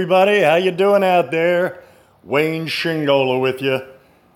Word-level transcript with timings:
everybody. 0.00 0.40
How 0.40 0.54
you 0.54 0.70
doing 0.70 1.04
out 1.04 1.30
there? 1.30 1.82
Wayne 2.24 2.68
Sciangola 2.68 3.38
with 3.38 3.60
you. 3.60 3.82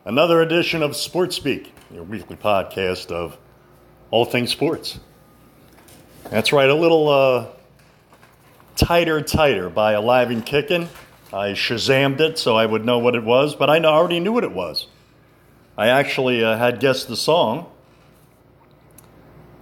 Another 0.05 0.43
edition 0.43 0.83
of 0.83 0.95
Sports 0.95 1.37
Speak, 1.37 1.73
your 1.91 2.03
weekly 2.03 2.37
podcast 2.37 3.11
of 3.11 3.39
all 4.11 4.27
things 4.27 4.51
sports. 4.51 5.01
That's 6.25 6.53
right, 6.53 6.69
a 6.69 6.75
little 6.75 7.09
uh, 7.09 7.47
tighter, 8.77 9.23
tighter 9.23 9.71
by 9.71 9.93
Alive 9.93 10.31
and 10.31 10.45
Kicking. 10.45 10.91
I 11.33 11.53
shazammed 11.53 12.21
it 12.21 12.39
so 12.39 12.57
I 12.57 12.67
would 12.67 12.85
know 12.85 12.99
what 12.99 13.15
it 13.15 13.25
was, 13.25 13.55
but 13.55 13.71
I 13.71 13.83
already 13.83 14.21
knew 14.21 14.35
what 14.35 14.45
it 14.45 14.53
was. 14.53 14.89
I 15.79 15.89
actually 15.89 16.45
uh, 16.45 16.59
had 16.59 16.79
guessed 16.79 17.09
the 17.09 17.17
song. 17.17 17.73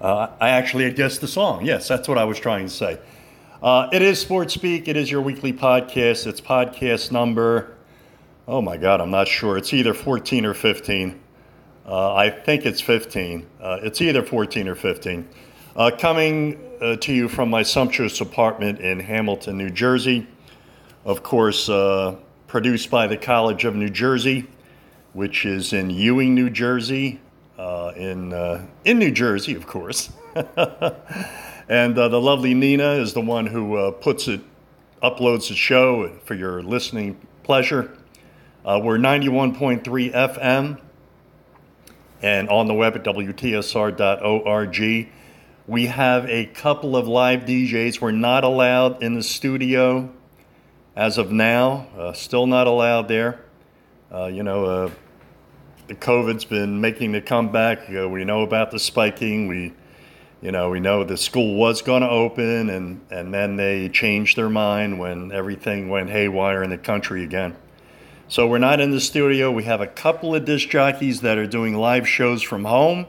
Uh, 0.01 0.31
I 0.41 0.49
actually 0.49 0.83
had 0.83 0.97
guessed 0.97 1.21
the 1.21 1.29
song. 1.29 1.65
Yes, 1.65 1.87
that's 1.87 2.09
what 2.09 2.19
I 2.19 2.25
was 2.25 2.41
trying 2.41 2.67
to 2.67 2.73
say. 2.73 2.99
Uh, 3.63 3.89
it 3.93 4.03
is 4.03 4.19
Sports 4.21 4.55
Speak. 4.55 4.89
It 4.89 4.97
is 4.97 5.09
your 5.09 5.21
weekly 5.21 5.53
podcast. 5.53 6.27
It's 6.27 6.41
podcast 6.41 7.13
number, 7.13 7.77
oh 8.49 8.61
my 8.61 8.77
God, 8.77 9.01
I'm 9.01 9.13
not 9.13 9.29
sure. 9.29 9.57
It's 9.57 9.73
either 9.73 9.95
14 9.95 10.45
or 10.45 10.53
15. 10.53 11.21
Uh, 11.87 12.13
I 12.13 12.29
think 12.29 12.67
it's 12.67 12.81
15. 12.81 13.47
Uh, 13.61 13.79
it's 13.85 14.01
either 14.01 14.25
14 14.25 14.67
or 14.67 14.75
15. 14.75 15.29
Uh, 15.77 15.93
coming 15.97 16.61
uh, 16.81 16.97
to 16.97 17.13
you 17.13 17.29
from 17.29 17.51
my 17.51 17.63
sumptuous 17.63 18.21
apartment 18.21 18.81
in 18.81 18.99
Hamilton, 18.99 19.59
New 19.59 19.71
Jersey. 19.71 20.27
Of 21.05 21.23
course, 21.23 21.69
uh, 21.69 22.17
produced 22.49 22.91
by 22.91 23.07
the 23.07 23.17
College 23.17 23.65
of 23.65 23.77
New 23.77 23.91
Jersey, 23.91 24.49
which 25.13 25.47
is 25.47 25.73
in 25.73 25.89
Ewing, 25.89 26.35
New 26.35 26.51
Jersey, 26.51 27.21
in, 27.57 28.67
in 28.85 28.99
New 28.99 29.13
Jersey, 29.13 29.55
of 29.55 29.69
course. 29.69 30.11
And 31.69 31.97
uh, 31.97 32.09
the 32.09 32.21
lovely 32.21 32.55
Nina 32.55 32.93
is 32.95 33.15
the 33.15 33.21
one 33.21 33.47
who 33.47 33.77
uh, 33.77 33.91
puts 33.93 34.27
it, 34.29 34.41
uploads 35.03 35.49
the 35.49 35.55
show 35.55 36.17
for 36.25 36.35
your 36.35 36.63
listening 36.63 37.21
pleasure. 37.45 37.97
Uh, 38.65 38.81
we're 38.83 38.99
91.3 38.99 39.83
FM 39.83 40.81
and 42.21 42.49
on 42.49 42.67
the 42.69 42.75
web 42.75 42.97
at 42.97 43.05
WTSR.org. 43.05 44.81
We 45.67 45.87
have 45.87 46.29
a 46.29 46.47
couple 46.47 46.97
of 46.97 47.07
live 47.07 47.41
DJs. 47.41 48.01
We're 48.01 48.11
not 48.11 48.45
allowed 48.45 49.03
in 49.03 49.15
the 49.15 49.23
studio 49.23 50.11
as 50.97 51.19
of 51.19 51.31
now, 51.33 51.87
uh, 51.97 52.13
still 52.13 52.47
not 52.47 52.67
allowed 52.67 53.09
there. 53.09 53.41
Uh, 54.13 54.27
you 54.27 54.43
know, 54.43 54.65
uh, 54.65 54.91
the 55.87 55.95
COVID's 55.95 56.45
been 56.45 56.81
making 56.81 57.13
the 57.13 57.21
comeback. 57.21 57.89
we 57.89 58.25
know 58.25 58.43
about 58.43 58.71
the 58.71 58.79
spiking. 58.79 59.49
We 59.49 59.73
you 60.43 60.51
know, 60.51 60.71
we 60.71 60.81
know 60.81 61.05
the 61.05 61.17
school 61.17 61.55
was 61.55 61.83
going 61.83 62.03
to 62.03 62.11
open, 62.11 62.69
and, 62.69 63.01
and 63.11 63.33
then 63.33 63.55
they 63.55 63.89
changed 63.89 64.37
their 64.37 64.51
mind 64.51 64.99
when 64.99 65.31
everything 65.31 65.89
went 65.89 66.11
haywire 66.11 66.65
in 66.65 66.71
the 66.71 66.79
country 66.79 67.23
again. 67.23 67.57
So 68.27 68.49
we're 68.49 68.59
not 68.59 68.81
in 68.81 68.91
the 68.91 69.01
studio. 69.01 69.53
We 69.53 69.63
have 69.65 69.81
a 69.81 69.87
couple 69.87 70.35
of 70.35 70.45
disc 70.45 70.69
jockeys 70.69 71.21
that 71.21 71.39
are 71.39 71.47
doing 71.47 71.77
live 71.77 72.09
shows 72.09 72.43
from 72.43 72.65
home. 72.65 73.07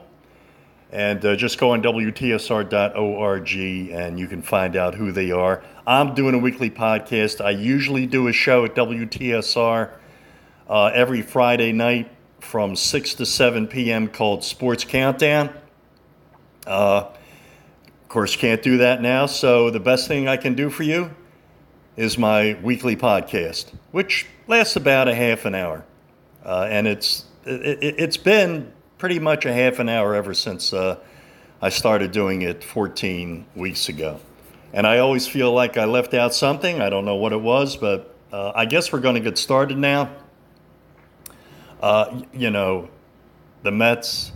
And 0.92 1.24
uh, 1.24 1.34
just 1.34 1.58
go 1.58 1.70
on 1.70 1.82
WTSR.org 1.82 3.50
and 3.56 4.20
you 4.20 4.28
can 4.28 4.42
find 4.42 4.76
out 4.76 4.94
who 4.94 5.10
they 5.10 5.32
are. 5.32 5.64
I'm 5.84 6.14
doing 6.14 6.36
a 6.36 6.38
weekly 6.38 6.70
podcast. 6.70 7.44
I 7.44 7.50
usually 7.50 8.06
do 8.06 8.28
a 8.28 8.32
show 8.32 8.64
at 8.64 8.76
WTSR 8.76 9.90
uh, 10.68 10.84
every 10.94 11.22
Friday 11.22 11.72
night 11.72 12.12
from 12.38 12.76
6 12.76 13.14
to 13.14 13.26
7 13.26 13.66
p.m. 13.66 14.06
called 14.06 14.44
Sports 14.44 14.84
Countdown. 14.84 15.52
Uh, 16.64 17.08
course, 18.14 18.36
can't 18.36 18.62
do 18.62 18.78
that 18.78 19.02
now. 19.02 19.26
So 19.26 19.70
the 19.70 19.80
best 19.80 20.06
thing 20.06 20.28
I 20.28 20.36
can 20.36 20.54
do 20.54 20.70
for 20.70 20.84
you 20.84 21.10
is 21.96 22.16
my 22.16 22.56
weekly 22.62 22.94
podcast, 22.94 23.74
which 23.90 24.26
lasts 24.46 24.76
about 24.76 25.08
a 25.08 25.14
half 25.16 25.44
an 25.44 25.56
hour, 25.56 25.84
uh, 26.44 26.68
and 26.70 26.86
it's 26.86 27.24
it, 27.44 27.98
has 27.98 28.16
been 28.16 28.72
pretty 28.98 29.18
much 29.18 29.46
a 29.46 29.52
half 29.52 29.80
an 29.80 29.88
hour 29.88 30.14
ever 30.14 30.32
since 30.32 30.72
uh, 30.72 30.96
I 31.60 31.70
started 31.70 32.12
doing 32.12 32.42
it 32.42 32.62
14 32.62 33.46
weeks 33.56 33.88
ago. 33.88 34.20
And 34.72 34.86
I 34.86 34.98
always 34.98 35.26
feel 35.26 35.52
like 35.52 35.76
I 35.76 35.84
left 35.84 36.14
out 36.14 36.32
something. 36.34 36.80
I 36.80 36.90
don't 36.90 37.04
know 37.04 37.16
what 37.16 37.32
it 37.32 37.40
was, 37.40 37.76
but 37.76 38.14
uh, 38.32 38.52
I 38.54 38.66
guess 38.66 38.92
we're 38.92 39.00
going 39.00 39.16
to 39.16 39.20
get 39.20 39.38
started 39.38 39.76
now. 39.76 40.14
Uh, 41.82 42.22
you 42.32 42.50
know, 42.50 42.88
the 43.64 43.72
Mets 43.72 44.30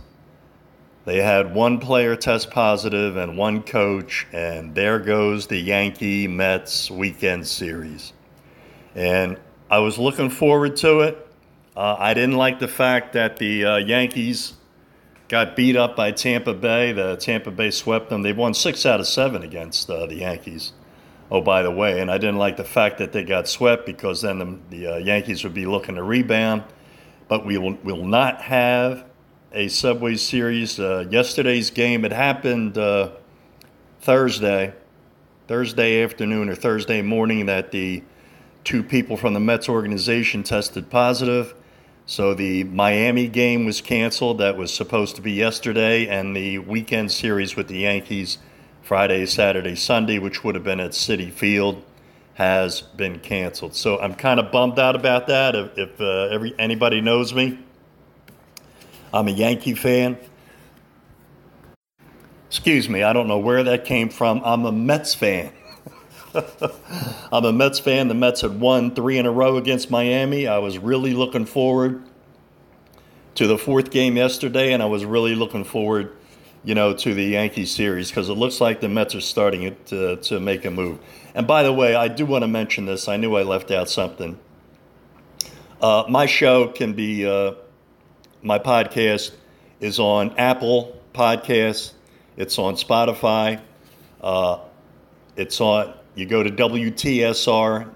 they 1.09 1.23
had 1.23 1.55
one 1.55 1.79
player 1.79 2.15
test 2.15 2.51
positive 2.51 3.17
and 3.17 3.35
one 3.35 3.63
coach, 3.63 4.27
and 4.31 4.75
there 4.75 4.99
goes 4.99 5.47
the 5.47 5.57
Yankee 5.57 6.27
Mets 6.27 6.91
weekend 6.91 7.47
series. 7.47 8.13
And 8.93 9.39
I 9.71 9.79
was 9.79 9.97
looking 9.97 10.29
forward 10.29 10.75
to 10.77 10.99
it. 10.99 11.27
Uh, 11.75 11.95
I 11.97 12.13
didn't 12.13 12.37
like 12.37 12.59
the 12.59 12.67
fact 12.67 13.13
that 13.13 13.37
the 13.37 13.65
uh, 13.65 13.77
Yankees 13.77 14.53
got 15.29 15.55
beat 15.55 15.75
up 15.75 15.95
by 15.95 16.11
Tampa 16.11 16.53
Bay. 16.53 16.91
The 16.91 17.15
Tampa 17.15 17.49
Bay 17.49 17.71
swept 17.71 18.11
them. 18.11 18.21
They 18.21 18.33
won 18.33 18.53
six 18.53 18.85
out 18.85 18.99
of 18.99 19.07
seven 19.07 19.41
against 19.41 19.89
uh, 19.89 20.05
the 20.05 20.15
Yankees. 20.15 20.73
Oh, 21.31 21.41
by 21.41 21.63
the 21.63 21.71
way, 21.71 22.01
and 22.01 22.11
I 22.11 22.19
didn't 22.19 22.37
like 22.37 22.57
the 22.57 22.63
fact 22.63 22.99
that 22.99 23.13
they 23.13 23.23
got 23.23 23.47
swept 23.47 23.87
because 23.87 24.21
then 24.21 24.37
the, 24.37 24.59
the 24.77 24.93
uh, 24.93 24.97
Yankees 24.97 25.43
would 25.43 25.55
be 25.55 25.65
looking 25.65 25.95
to 25.95 26.03
rebound. 26.03 26.65
But 27.27 27.47
we 27.47 27.57
will, 27.57 27.73
will 27.83 28.05
not 28.05 28.43
have 28.43 29.08
a 29.51 29.67
Subway 29.67 30.15
Series. 30.15 30.79
Uh, 30.79 31.05
yesterday's 31.09 31.69
game, 31.69 32.05
it 32.05 32.11
happened 32.11 32.77
uh, 32.77 33.11
Thursday, 34.01 34.73
Thursday 35.47 36.03
afternoon 36.03 36.49
or 36.49 36.55
Thursday 36.55 37.01
morning 37.01 37.47
that 37.47 37.71
the 37.71 38.03
two 38.63 38.83
people 38.83 39.17
from 39.17 39.33
the 39.33 39.39
Mets 39.39 39.67
organization 39.67 40.43
tested 40.43 40.89
positive. 40.89 41.55
So 42.05 42.33
the 42.33 42.63
Miami 42.63 43.27
game 43.27 43.65
was 43.65 43.81
canceled. 43.81 44.39
That 44.39 44.57
was 44.57 44.73
supposed 44.73 45.15
to 45.15 45.21
be 45.21 45.31
yesterday, 45.31 46.07
and 46.07 46.35
the 46.35 46.59
weekend 46.59 47.11
series 47.11 47.55
with 47.55 47.67
the 47.67 47.79
Yankees, 47.79 48.39
Friday, 48.81 49.25
Saturday, 49.25 49.75
Sunday, 49.75 50.17
which 50.17 50.43
would 50.43 50.55
have 50.55 50.63
been 50.63 50.79
at 50.79 50.91
Citi 50.91 51.31
Field, 51.31 51.83
has 52.33 52.81
been 52.81 53.19
canceled. 53.19 53.75
So 53.75 53.99
I'm 53.99 54.15
kind 54.15 54.39
of 54.39 54.51
bummed 54.51 54.79
out 54.79 54.95
about 54.95 55.27
that. 55.27 55.55
If, 55.55 55.77
if 55.77 56.01
uh, 56.01 56.29
every 56.31 56.55
anybody 56.57 56.99
knows 56.99 57.33
me, 57.33 57.59
I'm 59.13 59.27
a 59.27 59.31
Yankee 59.31 59.73
fan. 59.73 60.17
Excuse 62.47 62.89
me, 62.89 63.03
I 63.03 63.13
don't 63.13 63.27
know 63.27 63.37
where 63.37 63.63
that 63.63 63.85
came 63.85 64.09
from. 64.09 64.41
I'm 64.43 64.65
a 64.65 64.71
Mets 64.71 65.13
fan. 65.13 65.51
I'm 67.31 67.45
a 67.45 67.51
Mets 67.51 67.79
fan. 67.79 68.07
The 68.07 68.15
Mets 68.15 68.41
had 68.41 68.59
won 68.59 68.93
three 68.93 69.17
in 69.17 69.25
a 69.25 69.31
row 69.31 69.57
against 69.57 69.89
Miami. 69.89 70.47
I 70.47 70.57
was 70.59 70.77
really 70.77 71.13
looking 71.13 71.45
forward 71.45 72.03
to 73.35 73.47
the 73.47 73.57
fourth 73.57 73.91
game 73.91 74.17
yesterday, 74.17 74.73
and 74.73 74.83
I 74.83 74.87
was 74.87 75.05
really 75.05 75.35
looking 75.35 75.63
forward, 75.63 76.11
you 76.63 76.75
know, 76.75 76.93
to 76.93 77.13
the 77.13 77.23
Yankee 77.23 77.65
series 77.65 78.09
because 78.09 78.29
it 78.29 78.33
looks 78.33 78.59
like 78.59 78.81
the 78.81 78.89
Mets 78.89 79.15
are 79.15 79.21
starting 79.21 79.75
to, 79.85 80.17
to 80.17 80.39
make 80.39 80.65
a 80.65 80.71
move. 80.71 80.99
And 81.33 81.47
by 81.47 81.63
the 81.63 81.73
way, 81.73 81.95
I 81.95 82.07
do 82.07 82.25
want 82.25 82.43
to 82.43 82.47
mention 82.47 82.85
this. 82.85 83.07
I 83.07 83.17
knew 83.17 83.35
I 83.35 83.43
left 83.43 83.71
out 83.71 83.89
something. 83.89 84.39
Uh, 85.81 86.03
my 86.09 86.25
show 86.25 86.67
can 86.67 86.93
be 86.93 87.25
uh, 87.25 87.53
my 88.41 88.57
podcast 88.57 89.31
is 89.79 89.99
on 89.99 90.33
Apple 90.37 90.97
Podcasts. 91.13 91.93
It's 92.37 92.57
on 92.57 92.75
Spotify. 92.75 93.59
Uh, 94.21 94.59
it's 95.35 95.59
on. 95.59 95.93
You 96.15 96.25
go 96.25 96.41
to 96.43 96.49
WTSR.org. 96.49 97.91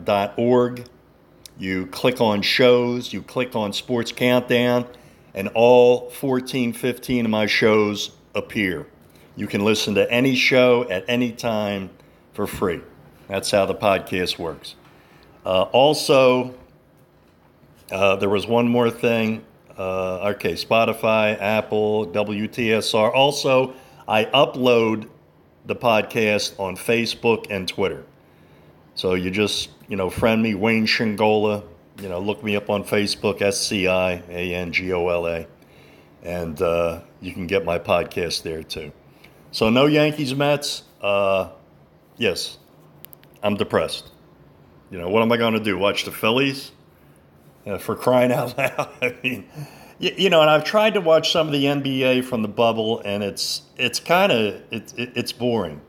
You 1.57 1.85
click 1.87 2.19
on 2.19 2.41
shows. 2.41 3.13
You 3.13 3.21
click 3.21 3.55
on 3.55 3.71
Sports 3.73 4.11
Countdown, 4.11 4.87
and 5.33 5.49
all 5.53 6.09
14, 6.09 6.73
15 6.73 7.25
of 7.25 7.31
my 7.31 7.45
shows 7.45 8.11
appear. 8.35 8.87
You 9.35 9.47
can 9.47 9.63
listen 9.63 9.95
to 9.95 10.11
any 10.11 10.35
show 10.35 10.87
at 10.89 11.05
any 11.07 11.31
time 11.31 11.89
for 12.33 12.45
free. 12.47 12.81
That's 13.27 13.51
how 13.51 13.65
the 13.65 13.75
podcast 13.75 14.37
works. 14.37 14.75
Uh, 15.45 15.63
also, 15.63 16.53
uh, 17.91 18.15
there 18.17 18.29
was 18.29 18.47
one 18.47 18.67
more 18.67 18.89
thing 18.89 19.43
uh, 19.77 20.33
okay, 20.35 20.53
Spotify, 20.53 21.39
Apple, 21.39 22.07
WTSR. 22.07 23.13
Also, 23.13 23.73
I 24.07 24.25
upload 24.25 25.09
the 25.65 25.75
podcast 25.75 26.59
on 26.59 26.75
Facebook 26.75 27.47
and 27.49 27.67
Twitter. 27.67 28.05
So 28.95 29.13
you 29.15 29.31
just, 29.31 29.69
you 29.87 29.95
know, 29.95 30.09
friend 30.09 30.41
me, 30.41 30.55
Wayne 30.55 30.85
Sciangola. 30.85 31.63
You 32.01 32.09
know, 32.09 32.19
look 32.19 32.43
me 32.43 32.55
up 32.55 32.69
on 32.69 32.83
Facebook, 32.83 33.41
S 33.41 33.59
C 33.59 33.87
I 33.87 34.23
A 34.29 34.53
N 34.55 34.71
G 34.71 34.91
O 34.93 35.07
L 35.07 35.27
A. 35.27 35.47
And 36.21 36.61
uh, 36.61 37.01
you 37.21 37.33
can 37.33 37.47
get 37.47 37.65
my 37.65 37.79
podcast 37.79 38.43
there 38.43 38.63
too. 38.63 38.91
So, 39.51 39.69
no 39.69 39.85
Yankees 39.85 40.33
Mets. 40.33 40.83
Uh, 41.01 41.49
yes, 42.17 42.57
I'm 43.41 43.55
depressed. 43.55 44.09
You 44.89 44.99
know, 44.99 45.09
what 45.09 45.21
am 45.21 45.31
I 45.31 45.37
going 45.37 45.53
to 45.53 45.59
do? 45.59 45.77
Watch 45.77 46.05
the 46.05 46.11
Phillies? 46.11 46.71
Uh, 47.65 47.77
for 47.77 47.95
crying 47.95 48.31
out 48.31 48.57
loud. 48.57 48.89
I 49.01 49.15
mean, 49.23 49.45
you, 49.99 50.11
you, 50.17 50.29
know, 50.29 50.41
and 50.41 50.49
I've 50.49 50.63
tried 50.63 50.95
to 50.95 51.01
watch 51.01 51.31
some 51.31 51.47
of 51.47 51.53
the 51.53 51.65
NBA 51.65 52.25
from 52.25 52.41
the 52.41 52.47
bubble, 52.47 53.01
and 53.05 53.23
it's 53.23 53.61
it's 53.77 53.99
kind 53.99 54.31
of 54.31 54.61
it's 54.71 54.93
it's 54.97 55.31
boring. 55.31 55.81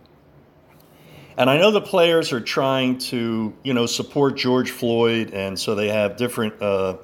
and 1.37 1.51
I 1.51 1.59
know 1.59 1.71
the 1.71 1.81
players 1.81 2.33
are 2.33 2.41
trying 2.41 2.99
to, 2.99 3.55
you 3.63 3.75
know, 3.75 3.87
support 3.87 4.37
George 4.37 4.71
Floyd, 4.71 5.33
and 5.33 5.59
so 5.59 5.75
they 5.75 5.89
have 5.89 6.17
different 6.17 6.61
uh, 6.63 6.97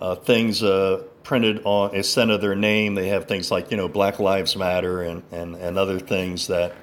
uh, 0.00 0.16
things 0.16 0.62
uh, 0.62 1.04
printed 1.22 1.62
on 1.64 1.94
instead 1.94 2.30
of 2.30 2.40
their 2.40 2.56
name. 2.56 2.94
They 2.94 3.08
have 3.08 3.26
things 3.26 3.50
like, 3.50 3.70
you 3.70 3.76
know, 3.76 3.88
Black 3.88 4.18
Lives 4.18 4.56
Matter 4.56 5.02
and 5.02 5.22
and, 5.30 5.54
and 5.54 5.78
other 5.78 6.00
things 6.00 6.48
that 6.48 6.74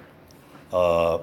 uh, 0.72 1.20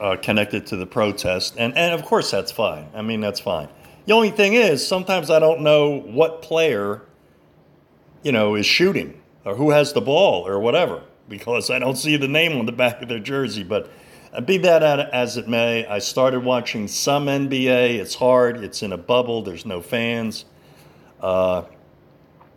are 0.00 0.16
connected 0.16 0.66
to 0.68 0.76
the 0.76 0.86
protest. 0.86 1.54
And 1.58 1.76
and 1.76 1.94
of 1.94 2.04
course 2.04 2.30
that's 2.30 2.52
fine. 2.52 2.88
I 2.94 3.02
mean 3.02 3.20
that's 3.20 3.40
fine. 3.40 3.68
The 4.08 4.14
only 4.14 4.30
thing 4.30 4.54
is 4.54 4.88
sometimes 4.88 5.28
I 5.28 5.38
don't 5.38 5.60
know 5.60 6.00
what 6.00 6.40
player, 6.40 7.02
you 8.22 8.32
know, 8.32 8.54
is 8.54 8.64
shooting 8.64 9.20
or 9.44 9.54
who 9.54 9.68
has 9.68 9.92
the 9.92 10.00
ball 10.00 10.48
or 10.48 10.58
whatever 10.58 11.02
because 11.28 11.68
I 11.68 11.78
don't 11.78 11.96
see 11.96 12.16
the 12.16 12.26
name 12.26 12.58
on 12.58 12.64
the 12.64 12.72
back 12.72 13.02
of 13.02 13.10
their 13.10 13.18
jersey, 13.18 13.64
but 13.64 13.90
be 14.46 14.56
that 14.56 14.82
as 14.82 15.36
it 15.36 15.46
may, 15.46 15.84
I 15.84 15.98
started 15.98 16.42
watching 16.42 16.88
some 16.88 17.26
NBA. 17.26 17.98
It's 17.98 18.14
hard. 18.14 18.64
It's 18.64 18.82
in 18.82 18.94
a 18.94 18.96
bubble. 18.96 19.42
There's 19.42 19.66
no 19.66 19.82
fans. 19.82 20.46
Uh, 21.20 21.64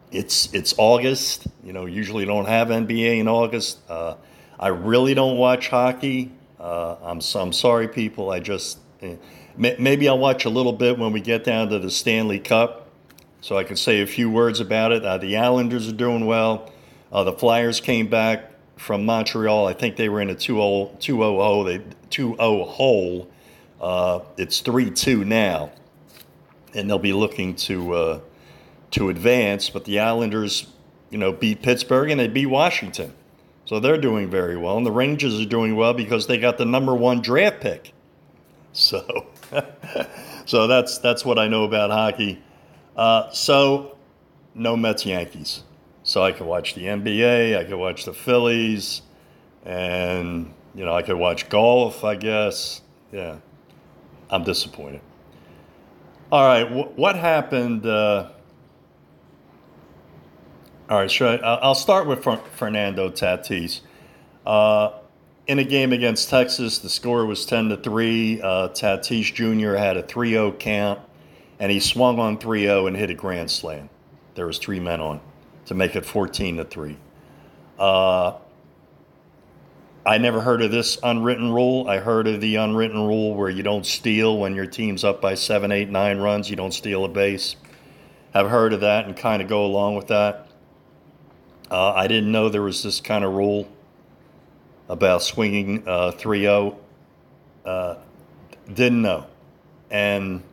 it's 0.09 0.53
it's 0.53 0.73
August. 0.77 1.47
You 1.65 1.73
know, 1.73 1.85
usually 1.85 2.23
don't 2.23 2.47
have 2.47 2.69
NBA 2.69 3.19
in 3.19 3.27
August. 3.27 3.79
Uh, 3.89 4.15
I 4.57 4.69
really 4.69 5.13
don't 5.15 5.35
watch 5.35 5.67
hockey. 5.67 6.31
Uh, 6.57 6.95
I'm 7.03 7.19
I'm 7.35 7.51
sorry, 7.51 7.89
people. 7.89 8.29
I 8.29 8.39
just 8.39 8.79
eh, 9.01 9.17
maybe 9.61 10.09
I'll 10.09 10.17
watch 10.17 10.45
a 10.45 10.49
little 10.49 10.73
bit 10.73 10.97
when 10.97 11.11
we 11.11 11.21
get 11.21 11.43
down 11.43 11.69
to 11.69 11.79
the 11.79 11.91
Stanley 11.91 12.39
Cup, 12.39 12.89
so 13.41 13.57
I 13.57 13.63
can 13.63 13.75
say 13.75 14.01
a 14.01 14.07
few 14.07 14.29
words 14.29 14.59
about 14.59 14.91
it. 14.91 15.05
Uh, 15.05 15.17
the 15.17 15.37
Islanders 15.37 15.87
are 15.87 15.93
doing 15.93 16.25
well. 16.25 16.71
Uh, 17.11 17.23
the 17.23 17.33
Flyers 17.33 17.79
came 17.79 18.07
back 18.07 18.51
from 18.77 19.05
Montreal. 19.05 19.67
I 19.67 19.73
think 19.73 19.97
they 19.97 20.09
were 20.09 20.21
in 20.21 20.29
a 20.29 20.35
2-0, 20.35 20.97
2-0 20.97 21.17
hole. 21.17 21.63
They 21.63 21.79
2-0 22.09 22.67
hole. 22.67 23.29
Uh, 23.79 24.21
it's 24.37 24.61
3-2 24.61 25.25
now, 25.25 25.71
and 26.73 26.89
they'll 26.89 26.99
be 26.99 27.13
looking 27.13 27.55
to 27.55 27.93
uh, 27.93 28.19
to 28.91 29.09
advance. 29.09 29.69
But 29.69 29.85
the 29.85 29.99
Islanders, 29.99 30.67
you 31.11 31.17
know, 31.19 31.31
beat 31.31 31.61
Pittsburgh 31.61 32.09
and 32.09 32.19
they 32.19 32.27
beat 32.27 32.47
Washington, 32.47 33.13
so 33.65 33.79
they're 33.79 33.97
doing 33.97 34.29
very 34.29 34.57
well. 34.57 34.77
And 34.77 34.85
the 34.85 34.91
Rangers 34.91 35.39
are 35.39 35.45
doing 35.45 35.75
well 35.75 35.93
because 35.93 36.25
they 36.25 36.39
got 36.39 36.57
the 36.57 36.65
number 36.65 36.95
one 36.95 37.21
draft 37.21 37.61
pick. 37.61 37.93
So, 38.73 39.27
so 40.45 40.67
that's 40.67 40.97
that's 40.99 41.25
what 41.25 41.39
I 41.39 41.47
know 41.47 41.63
about 41.63 41.91
hockey. 41.91 42.41
Uh, 42.95 43.29
so, 43.31 43.97
no 44.53 44.75
Mets 44.75 45.05
Yankees. 45.05 45.63
So 46.03 46.23
I 46.23 46.31
could 46.31 46.47
watch 46.47 46.73
the 46.73 46.83
NBA, 46.85 47.57
I 47.57 47.63
could 47.63 47.77
watch 47.77 48.05
the 48.05 48.13
Phillies, 48.13 49.01
and 49.65 50.53
you 50.75 50.83
know 50.85 50.95
I 50.95 51.01
could 51.03 51.17
watch 51.17 51.49
golf. 51.49 52.03
I 52.03 52.15
guess, 52.15 52.81
yeah. 53.11 53.37
I'm 54.29 54.43
disappointed. 54.43 55.01
All 56.31 56.45
right, 56.47 56.65
wh- 56.67 56.97
what 56.97 57.15
happened? 57.17 57.85
Uh, 57.85 58.29
all 60.89 60.97
right, 60.99 61.11
sure. 61.11 61.43
I'll 61.43 61.75
start 61.75 62.07
with 62.07 62.23
Fernando 62.55 63.09
Tatis. 63.09 63.81
Uh, 64.45 64.91
in 65.51 65.59
a 65.59 65.65
game 65.65 65.91
against 65.91 66.29
Texas, 66.29 66.79
the 66.79 66.87
score 66.87 67.25
was 67.25 67.45
10 67.45 67.67
to 67.67 67.75
3. 67.75 68.41
Uh, 68.41 68.69
Tatis 68.69 69.33
Jr. 69.33 69.75
had 69.75 69.97
a 69.97 70.01
3 70.01 70.29
0 70.29 70.53
count, 70.53 71.01
and 71.59 71.69
he 71.69 71.81
swung 71.81 72.19
on 72.19 72.37
3 72.37 72.61
0 72.61 72.87
and 72.87 72.95
hit 72.95 73.09
a 73.09 73.13
grand 73.13 73.51
slam. 73.51 73.89
There 74.35 74.47
was 74.47 74.59
three 74.59 74.79
men 74.79 75.01
on 75.01 75.19
to 75.65 75.73
make 75.73 75.97
it 75.97 76.05
14 76.05 76.55
to 76.55 76.63
3. 76.63 76.97
Uh, 77.77 78.37
I 80.05 80.19
never 80.19 80.39
heard 80.39 80.61
of 80.61 80.71
this 80.71 80.97
unwritten 81.03 81.51
rule. 81.51 81.85
I 81.85 81.97
heard 81.97 82.27
of 82.27 82.39
the 82.39 82.55
unwritten 82.55 83.05
rule 83.05 83.35
where 83.35 83.49
you 83.49 83.61
don't 83.61 83.85
steal 83.85 84.39
when 84.39 84.55
your 84.55 84.67
team's 84.67 85.03
up 85.03 85.19
by 85.19 85.33
seven, 85.35 85.73
eight, 85.73 85.89
nine 85.89 86.19
runs. 86.19 86.49
You 86.49 86.55
don't 86.55 86.73
steal 86.73 87.03
a 87.03 87.09
base. 87.09 87.57
I've 88.33 88.49
heard 88.49 88.71
of 88.71 88.79
that 88.79 89.03
and 89.03 89.17
kind 89.17 89.41
of 89.41 89.49
go 89.49 89.65
along 89.65 89.97
with 89.97 90.07
that. 90.07 90.47
Uh, 91.69 91.91
I 91.91 92.07
didn't 92.07 92.31
know 92.31 92.47
there 92.47 92.61
was 92.61 92.83
this 92.83 93.01
kind 93.01 93.25
of 93.25 93.33
rule 93.33 93.67
about 94.91 95.23
swinging 95.23 95.87
uh, 95.87 96.11
3 96.11 96.41
0. 96.41 96.77
Uh, 97.63 97.95
didn't 98.73 99.01
know. 99.01 99.25
And, 99.89 100.43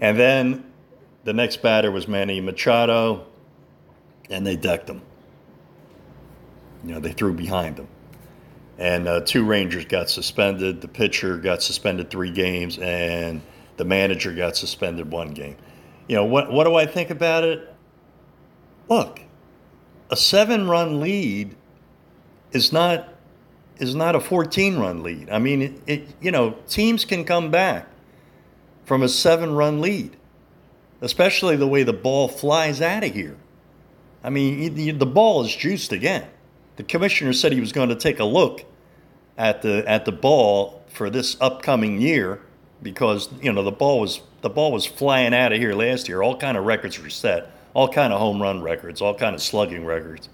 and 0.00 0.18
then 0.18 0.64
the 1.24 1.32
next 1.32 1.62
batter 1.62 1.90
was 1.90 2.08
Manny 2.08 2.40
Machado 2.40 3.26
and 4.28 4.46
they 4.46 4.56
decked 4.56 4.88
him. 4.90 5.02
You 6.84 6.94
know, 6.94 7.00
they 7.00 7.12
threw 7.12 7.32
behind 7.32 7.78
him. 7.78 7.88
And 8.78 9.06
uh, 9.06 9.20
two 9.20 9.44
Rangers 9.44 9.84
got 9.84 10.08
suspended. 10.08 10.80
The 10.80 10.88
pitcher 10.88 11.36
got 11.36 11.62
suspended 11.62 12.10
three 12.10 12.30
games, 12.30 12.78
and 12.78 13.42
the 13.76 13.84
manager 13.84 14.32
got 14.32 14.56
suspended 14.56 15.10
one 15.12 15.32
game. 15.32 15.56
You 16.08 16.16
know, 16.16 16.24
what, 16.24 16.50
what 16.50 16.64
do 16.64 16.74
I 16.76 16.86
think 16.86 17.10
about 17.10 17.44
it? 17.44 17.74
Look, 18.88 19.20
a 20.08 20.16
seven 20.16 20.68
run 20.68 21.00
lead 21.00 21.54
is 22.52 22.72
not 22.72 23.09
is 23.80 23.94
not 23.94 24.14
a 24.14 24.20
14 24.20 24.78
run 24.78 25.02
lead. 25.02 25.30
I 25.30 25.38
mean, 25.38 25.62
it, 25.62 25.72
it, 25.86 26.08
you 26.20 26.30
know, 26.30 26.56
teams 26.68 27.04
can 27.04 27.24
come 27.24 27.50
back 27.50 27.86
from 28.84 29.02
a 29.02 29.08
seven 29.08 29.54
run 29.54 29.80
lead, 29.80 30.16
especially 31.00 31.56
the 31.56 31.66
way 31.66 31.82
the 31.82 31.92
ball 31.92 32.28
flies 32.28 32.80
out 32.80 33.02
of 33.02 33.12
here. 33.12 33.36
I 34.22 34.30
mean, 34.30 34.74
the, 34.98 35.06
ball 35.06 35.44
is 35.44 35.54
juiced 35.54 35.92
again. 35.92 36.26
The 36.76 36.82
commissioner 36.82 37.32
said 37.32 37.52
he 37.52 37.60
was 37.60 37.72
going 37.72 37.88
to 37.88 37.94
take 37.94 38.18
a 38.18 38.24
look 38.24 38.64
at 39.38 39.62
the 39.62 39.82
at 39.88 40.04
the 40.04 40.12
ball 40.12 40.82
for 40.88 41.08
this 41.08 41.36
upcoming 41.40 42.00
year 42.00 42.42
because 42.82 43.30
you 43.40 43.50
know 43.52 43.62
the 43.62 43.70
ball 43.70 44.00
was 44.00 44.20
the 44.42 44.50
ball 44.50 44.72
was 44.72 44.84
flying 44.84 45.32
out 45.32 45.52
of 45.52 45.58
here 45.58 45.74
last 45.74 46.08
year. 46.08 46.22
All 46.22 46.36
kind 46.36 46.56
of 46.56 46.66
records 46.66 47.00
were 47.00 47.10
set, 47.10 47.50
all 47.72 47.88
kind 47.88 48.12
of 48.12 48.20
home 48.20 48.40
run 48.40 48.62
records, 48.62 49.00
all 49.00 49.14
kind 49.14 49.34
of 49.34 49.42
slugging 49.42 49.86
records. 49.86 50.28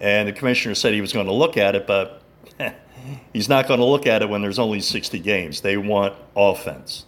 And 0.00 0.28
the 0.28 0.32
commissioner 0.32 0.74
said 0.74 0.92
he 0.92 1.00
was 1.00 1.12
going 1.12 1.26
to 1.26 1.32
look 1.32 1.56
at 1.56 1.74
it, 1.74 1.86
but 1.86 2.22
he's 3.32 3.48
not 3.48 3.68
going 3.68 3.80
to 3.80 3.86
look 3.86 4.06
at 4.06 4.22
it 4.22 4.28
when 4.28 4.42
there's 4.42 4.58
only 4.58 4.80
60 4.80 5.18
games. 5.20 5.60
They 5.60 5.76
want 5.76 6.14
offense. 6.34 7.06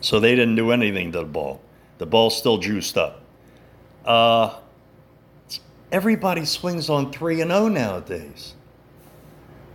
So 0.00 0.20
they 0.20 0.34
didn't 0.34 0.56
do 0.56 0.70
anything 0.70 1.12
to 1.12 1.18
the 1.18 1.24
ball. 1.24 1.62
The 1.98 2.06
ball's 2.06 2.36
still 2.36 2.58
juiced 2.58 2.98
up. 2.98 3.22
Uh, 4.04 4.58
everybody 5.90 6.44
swings 6.44 6.90
on 6.90 7.12
3 7.12 7.40
and 7.40 7.50
0 7.50 7.68
nowadays. 7.68 8.54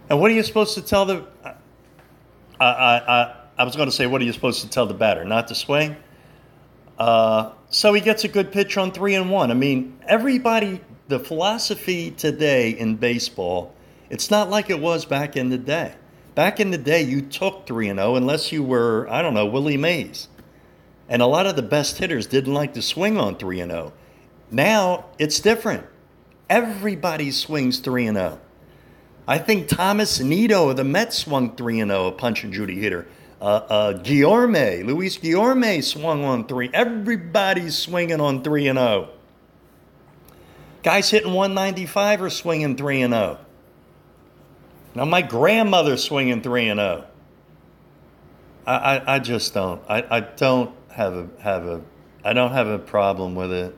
And 0.09 0.19
what 0.19 0.29
are 0.31 0.33
you 0.33 0.43
supposed 0.43 0.75
to 0.75 0.81
tell 0.81 1.05
the. 1.05 1.25
I, 1.43 1.53
I, 2.59 2.97
I, 2.97 3.35
I 3.57 3.63
was 3.63 3.75
going 3.75 3.89
to 3.89 3.95
say, 3.95 4.05
what 4.05 4.21
are 4.21 4.25
you 4.25 4.33
supposed 4.33 4.61
to 4.61 4.69
tell 4.69 4.85
the 4.85 4.93
batter? 4.93 5.23
Not 5.23 5.47
to 5.47 5.55
swing? 5.55 5.95
Uh, 6.97 7.51
so 7.69 7.93
he 7.93 8.01
gets 8.01 8.23
a 8.23 8.27
good 8.27 8.51
pitch 8.51 8.77
on 8.77 8.91
3 8.91 9.15
and 9.15 9.31
1. 9.31 9.51
I 9.51 9.53
mean, 9.53 9.97
everybody, 10.07 10.81
the 11.07 11.19
philosophy 11.19 12.11
today 12.11 12.71
in 12.71 12.97
baseball, 12.97 13.73
it's 14.09 14.31
not 14.31 14.49
like 14.49 14.69
it 14.69 14.79
was 14.79 15.05
back 15.05 15.35
in 15.35 15.49
the 15.49 15.57
day. 15.57 15.95
Back 16.35 16.59
in 16.59 16.71
the 16.71 16.77
day, 16.77 17.01
you 17.01 17.21
took 17.21 17.67
3 17.67 17.89
and 17.89 17.99
0 17.99 18.15
unless 18.15 18.51
you 18.51 18.63
were, 18.63 19.07
I 19.09 19.21
don't 19.21 19.33
know, 19.33 19.45
Willie 19.45 19.77
Mays. 19.77 20.27
And 21.07 21.21
a 21.21 21.25
lot 21.25 21.45
of 21.47 21.55
the 21.55 21.61
best 21.61 21.97
hitters 21.97 22.27
didn't 22.27 22.53
like 22.53 22.73
to 22.75 22.81
swing 22.81 23.17
on 23.17 23.35
3 23.35 23.59
and 23.59 23.71
0. 23.71 23.93
Now 24.51 25.05
it's 25.17 25.39
different. 25.39 25.85
Everybody 26.49 27.31
swings 27.31 27.79
3 27.79 28.07
and 28.07 28.17
0. 28.17 28.39
I 29.27 29.37
think 29.37 29.67
Thomas 29.67 30.19
Nido 30.19 30.69
of 30.69 30.77
the 30.77 30.83
Mets 30.83 31.19
swung 31.19 31.55
3 31.55 31.81
and 31.81 31.91
0, 31.91 32.07
a 32.07 32.11
punch 32.11 32.43
and 32.43 32.53
Judy 32.53 32.79
hitter. 32.79 33.05
Uh, 33.41 33.45
uh, 33.45 33.93
Guillorme, 33.99 34.85
Luis 34.85 35.17
Guillorme 35.17 35.83
swung 35.83 36.23
on 36.23 36.47
3. 36.47 36.71
Everybody's 36.73 37.77
swinging 37.77 38.19
on 38.19 38.43
3 38.43 38.67
and 38.67 38.79
0. 38.79 39.09
Guys 40.83 41.09
hitting 41.09 41.33
195 41.33 42.21
are 42.21 42.29
swinging 42.29 42.75
3 42.75 43.01
and 43.01 43.13
0. 43.13 43.39
Now 44.95 45.05
my 45.05 45.21
grandmother's 45.21 46.03
swinging 46.03 46.41
3 46.41 46.69
and 46.69 46.79
0. 46.79 47.05
I, 48.65 48.73
I, 48.73 49.15
I 49.15 49.19
just 49.19 49.53
don't. 49.53 49.81
I, 49.87 50.05
I 50.09 50.19
don't 50.19 50.75
have 50.91 51.13
a 51.13 51.29
have 51.41 51.65
a 51.65 51.81
I 52.23 52.33
don't 52.33 52.51
have 52.51 52.67
a 52.67 52.79
problem 52.79 53.35
with 53.35 53.51
it. 53.51 53.75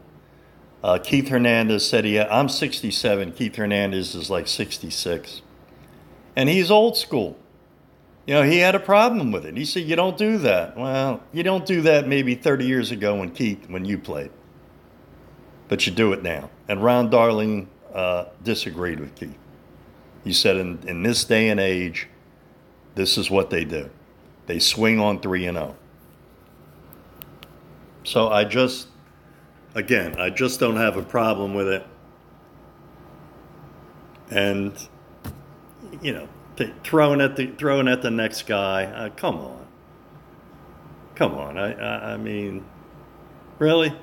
Uh, 0.83 0.97
Keith 0.97 1.27
Hernandez 1.27 1.87
said 1.87 2.05
he, 2.05 2.19
I'm 2.19 2.49
67. 2.49 3.33
Keith 3.33 3.55
Hernandez 3.55 4.15
is 4.15 4.29
like 4.29 4.47
66. 4.47 5.43
And 6.35 6.49
he's 6.49 6.71
old 6.71 6.97
school. 6.97 7.37
You 8.25 8.35
know, 8.35 8.43
he 8.43 8.57
had 8.57 8.75
a 8.75 8.79
problem 8.79 9.31
with 9.31 9.45
it. 9.45 9.57
He 9.57 9.65
said, 9.65 9.83
You 9.83 9.95
don't 9.95 10.17
do 10.17 10.37
that. 10.39 10.77
Well, 10.77 11.21
you 11.31 11.43
don't 11.43 11.65
do 11.65 11.81
that 11.81 12.07
maybe 12.07 12.35
30 12.35 12.65
years 12.65 12.91
ago 12.91 13.15
when 13.15 13.31
Keith, 13.31 13.69
when 13.69 13.85
you 13.85 13.97
played. 13.97 14.31
But 15.67 15.85
you 15.85 15.91
do 15.91 16.13
it 16.13 16.23
now. 16.23 16.49
And 16.67 16.83
Ron 16.83 17.09
Darling 17.09 17.69
uh, 17.93 18.25
disagreed 18.43 18.99
with 18.99 19.15
Keith. 19.15 19.37
He 20.23 20.33
said, 20.33 20.57
in, 20.57 20.79
in 20.87 21.03
this 21.03 21.23
day 21.23 21.49
and 21.49 21.59
age, 21.59 22.07
this 22.95 23.17
is 23.17 23.31
what 23.31 23.49
they 23.49 23.65
do. 23.65 23.89
They 24.47 24.59
swing 24.59 24.99
on 24.99 25.19
3 25.19 25.47
and 25.47 25.57
0. 25.57 25.75
So 28.03 28.29
I 28.29 28.43
just 28.43 28.87
Again, 29.73 30.19
I 30.19 30.29
just 30.29 30.59
don't 30.59 30.75
have 30.75 30.97
a 30.97 31.01
problem 31.01 31.53
with 31.53 31.69
it. 31.69 31.85
And, 34.29 34.73
you 36.01 36.13
know, 36.13 36.27
throwing 36.83 37.21
at 37.21 37.37
the 37.37 37.47
throwing 37.57 37.87
at 37.87 38.01
the 38.01 38.11
next 38.11 38.47
guy. 38.47 38.85
Uh, 38.85 39.09
come 39.09 39.37
on, 39.37 39.67
come 41.15 41.35
on. 41.35 41.57
I, 41.57 41.73
I, 41.73 42.13
I 42.13 42.17
mean, 42.17 42.65
really? 43.59 43.93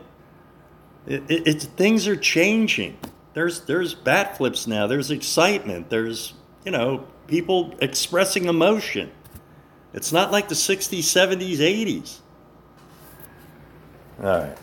It, 1.07 1.23
it, 1.31 1.47
it's 1.47 1.65
things 1.65 2.07
are 2.09 2.17
changing. 2.17 2.99
There's 3.39 3.61
there's 3.61 3.95
bat 3.95 4.37
flips 4.37 4.67
now. 4.67 4.89
There's 4.89 5.13
excitement. 5.13 5.91
There's 5.91 6.35
you 6.65 6.73
know 6.73 7.07
people 7.29 7.73
expressing 7.81 8.47
emotion. 8.47 9.13
It's 9.95 10.11
not 10.11 10.33
like 10.33 10.49
the 10.49 10.57
60s, 10.57 10.99
70s, 10.99 11.59
80s. 11.59 12.19
All 14.19 14.27
right. 14.27 14.59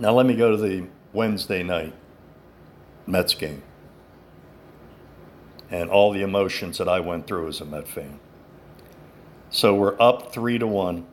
Now 0.00 0.14
let 0.14 0.26
me 0.26 0.34
go 0.34 0.50
to 0.50 0.56
the 0.56 0.88
Wednesday 1.12 1.62
night 1.62 1.94
Mets 3.06 3.34
game 3.34 3.62
and 5.70 5.88
all 5.88 6.10
the 6.10 6.22
emotions 6.22 6.76
that 6.78 6.88
I 6.88 6.98
went 6.98 7.28
through 7.28 7.46
as 7.46 7.60
a 7.60 7.64
Met 7.64 7.86
fan. 7.86 8.18
So 9.50 9.76
we're 9.76 9.94
up 10.02 10.32
three 10.32 10.58
to 10.58 10.66
one. 10.66 11.06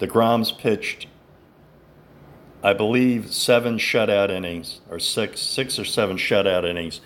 DeGrom's 0.00 0.50
pitched, 0.50 1.06
I 2.62 2.74
believe, 2.74 3.32
seven 3.32 3.78
shutout 3.78 4.30
innings, 4.30 4.80
or 4.90 4.98
six, 4.98 5.40
six 5.40 5.78
or 5.78 5.84
seven 5.84 6.18
shutout 6.18 6.68
innings. 6.68 7.00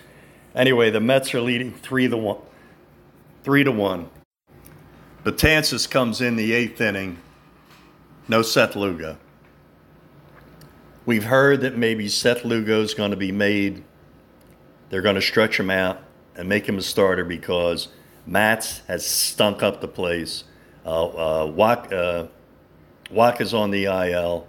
Anyway, 0.53 0.89
the 0.89 0.99
Mets 0.99 1.33
are 1.33 1.41
leading 1.41 1.71
three 1.71 2.07
to 2.07 2.17
one. 2.17 2.39
Three 3.43 3.63
to 3.63 3.71
one. 3.71 4.09
Betances 5.23 5.89
comes 5.89 6.21
in 6.21 6.35
the 6.35 6.53
eighth 6.53 6.81
inning. 6.81 7.19
No 8.27 8.41
Seth 8.41 8.75
Lugo. 8.75 9.17
We've 11.05 11.25
heard 11.25 11.61
that 11.61 11.77
maybe 11.77 12.07
Seth 12.07 12.43
Lugo 12.43 12.81
is 12.81 12.93
going 12.93 13.11
to 13.11 13.17
be 13.17 13.31
made. 13.31 13.83
They're 14.89 15.01
going 15.01 15.15
to 15.15 15.21
stretch 15.21 15.59
him 15.59 15.69
out 15.69 16.01
and 16.35 16.49
make 16.49 16.67
him 16.67 16.77
a 16.77 16.81
starter 16.81 17.23
because 17.23 17.89
Matz 18.25 18.79
has 18.87 19.05
stunk 19.05 19.61
up 19.61 19.81
the 19.81 19.87
place. 19.87 20.43
Uh, 20.85 21.05
uh, 21.05 21.45
uh, 21.91 22.27
Wack 23.11 23.41
is 23.41 23.53
on 23.53 23.71
the 23.71 23.85
IL. 23.85 24.47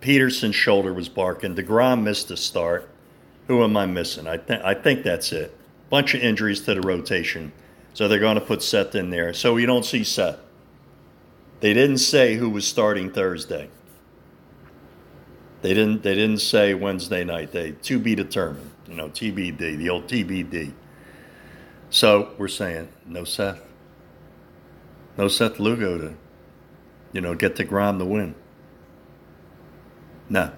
Peterson's 0.00 0.54
shoulder 0.54 0.94
was 0.94 1.08
barking. 1.08 1.54
DeGrom 1.54 2.02
missed 2.02 2.28
the 2.28 2.36
start. 2.36 2.88
Who 3.48 3.64
am 3.64 3.76
I 3.76 3.86
missing? 3.86 4.26
I, 4.26 4.36
th- 4.36 4.60
I 4.62 4.74
think 4.74 5.02
that's 5.02 5.32
it. 5.32 5.56
Bunch 5.90 6.14
of 6.14 6.20
injuries 6.20 6.60
to 6.62 6.74
the 6.74 6.80
rotation. 6.80 7.52
So 7.94 8.06
they're 8.06 8.18
going 8.18 8.36
to 8.36 8.44
put 8.44 8.62
Seth 8.62 8.94
in 8.94 9.10
there. 9.10 9.32
So 9.32 9.54
we 9.54 9.66
don't 9.66 9.84
see 9.84 10.04
Seth. 10.04 10.38
They 11.60 11.74
didn't 11.74 11.98
say 11.98 12.36
who 12.36 12.48
was 12.48 12.66
starting 12.66 13.10
Thursday. 13.10 13.70
They 15.62 15.74
didn't. 15.74 16.02
They 16.02 16.14
didn't 16.14 16.38
say 16.38 16.74
Wednesday 16.74 17.24
night. 17.24 17.50
They 17.50 17.72
to 17.72 17.98
be 17.98 18.14
determined. 18.14 18.70
You 18.86 18.94
know, 18.94 19.08
TBD. 19.08 19.76
The 19.76 19.88
old 19.88 20.06
TBD. 20.06 20.72
So 21.90 22.34
we're 22.38 22.48
saying 22.48 22.88
no 23.06 23.24
Seth. 23.24 23.60
No 25.16 25.26
Seth 25.26 25.58
Lugo 25.58 25.98
to, 25.98 26.14
you 27.12 27.20
know, 27.20 27.34
get 27.34 27.56
DeGrom 27.56 27.98
the 27.98 28.04
win. 28.04 28.36
No. 30.28 30.52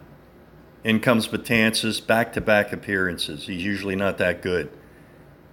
In 0.82 1.00
comes 1.00 1.28
Betances, 1.28 2.04
back 2.04 2.32
to 2.32 2.40
back 2.40 2.72
appearances. 2.72 3.46
He's 3.46 3.62
usually 3.62 3.96
not 3.96 4.18
that 4.18 4.42
good. 4.42 4.70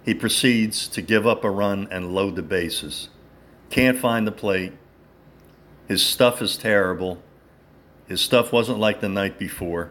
He 0.04 0.14
proceeds 0.14 0.88
to 0.88 1.02
give 1.02 1.26
up 1.26 1.44
a 1.44 1.50
run 1.50 1.86
and 1.90 2.14
load 2.14 2.34
the 2.36 2.42
bases. 2.42 3.10
Can't 3.68 3.98
find 3.98 4.26
the 4.26 4.32
plate. 4.32 4.72
His 5.86 6.02
stuff 6.02 6.40
is 6.40 6.56
terrible. 6.56 7.22
His 8.06 8.20
stuff 8.22 8.52
wasn't 8.52 8.78
like 8.78 9.00
the 9.00 9.08
night 9.08 9.38
before. 9.38 9.90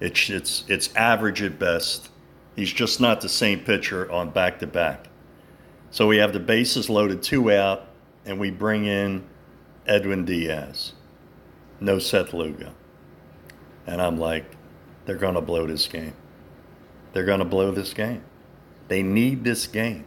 It's, 0.00 0.28
it's, 0.28 0.64
it's 0.68 0.94
average 0.94 1.42
at 1.42 1.58
best. 1.58 2.10
He's 2.54 2.72
just 2.72 3.00
not 3.00 3.20
the 3.20 3.28
same 3.28 3.60
pitcher 3.60 4.10
on 4.12 4.30
back 4.30 4.58
to 4.58 4.66
back. 4.66 5.08
So 5.90 6.06
we 6.06 6.18
have 6.18 6.34
the 6.34 6.40
bases 6.40 6.90
loaded, 6.90 7.22
two 7.22 7.50
out, 7.50 7.88
and 8.26 8.38
we 8.38 8.50
bring 8.50 8.84
in 8.84 9.24
Edwin 9.86 10.26
Diaz. 10.26 10.92
No 11.80 11.98
Seth 11.98 12.34
Lugo. 12.34 12.74
And 13.88 14.02
I'm 14.02 14.18
like, 14.18 14.44
they're 15.06 15.16
going 15.16 15.34
to 15.34 15.40
blow 15.40 15.66
this 15.66 15.86
game. 15.86 16.12
They're 17.14 17.24
going 17.24 17.38
to 17.38 17.46
blow 17.46 17.72
this 17.72 17.94
game. 17.94 18.22
They 18.88 19.02
need 19.02 19.44
this 19.44 19.66
game. 19.66 20.04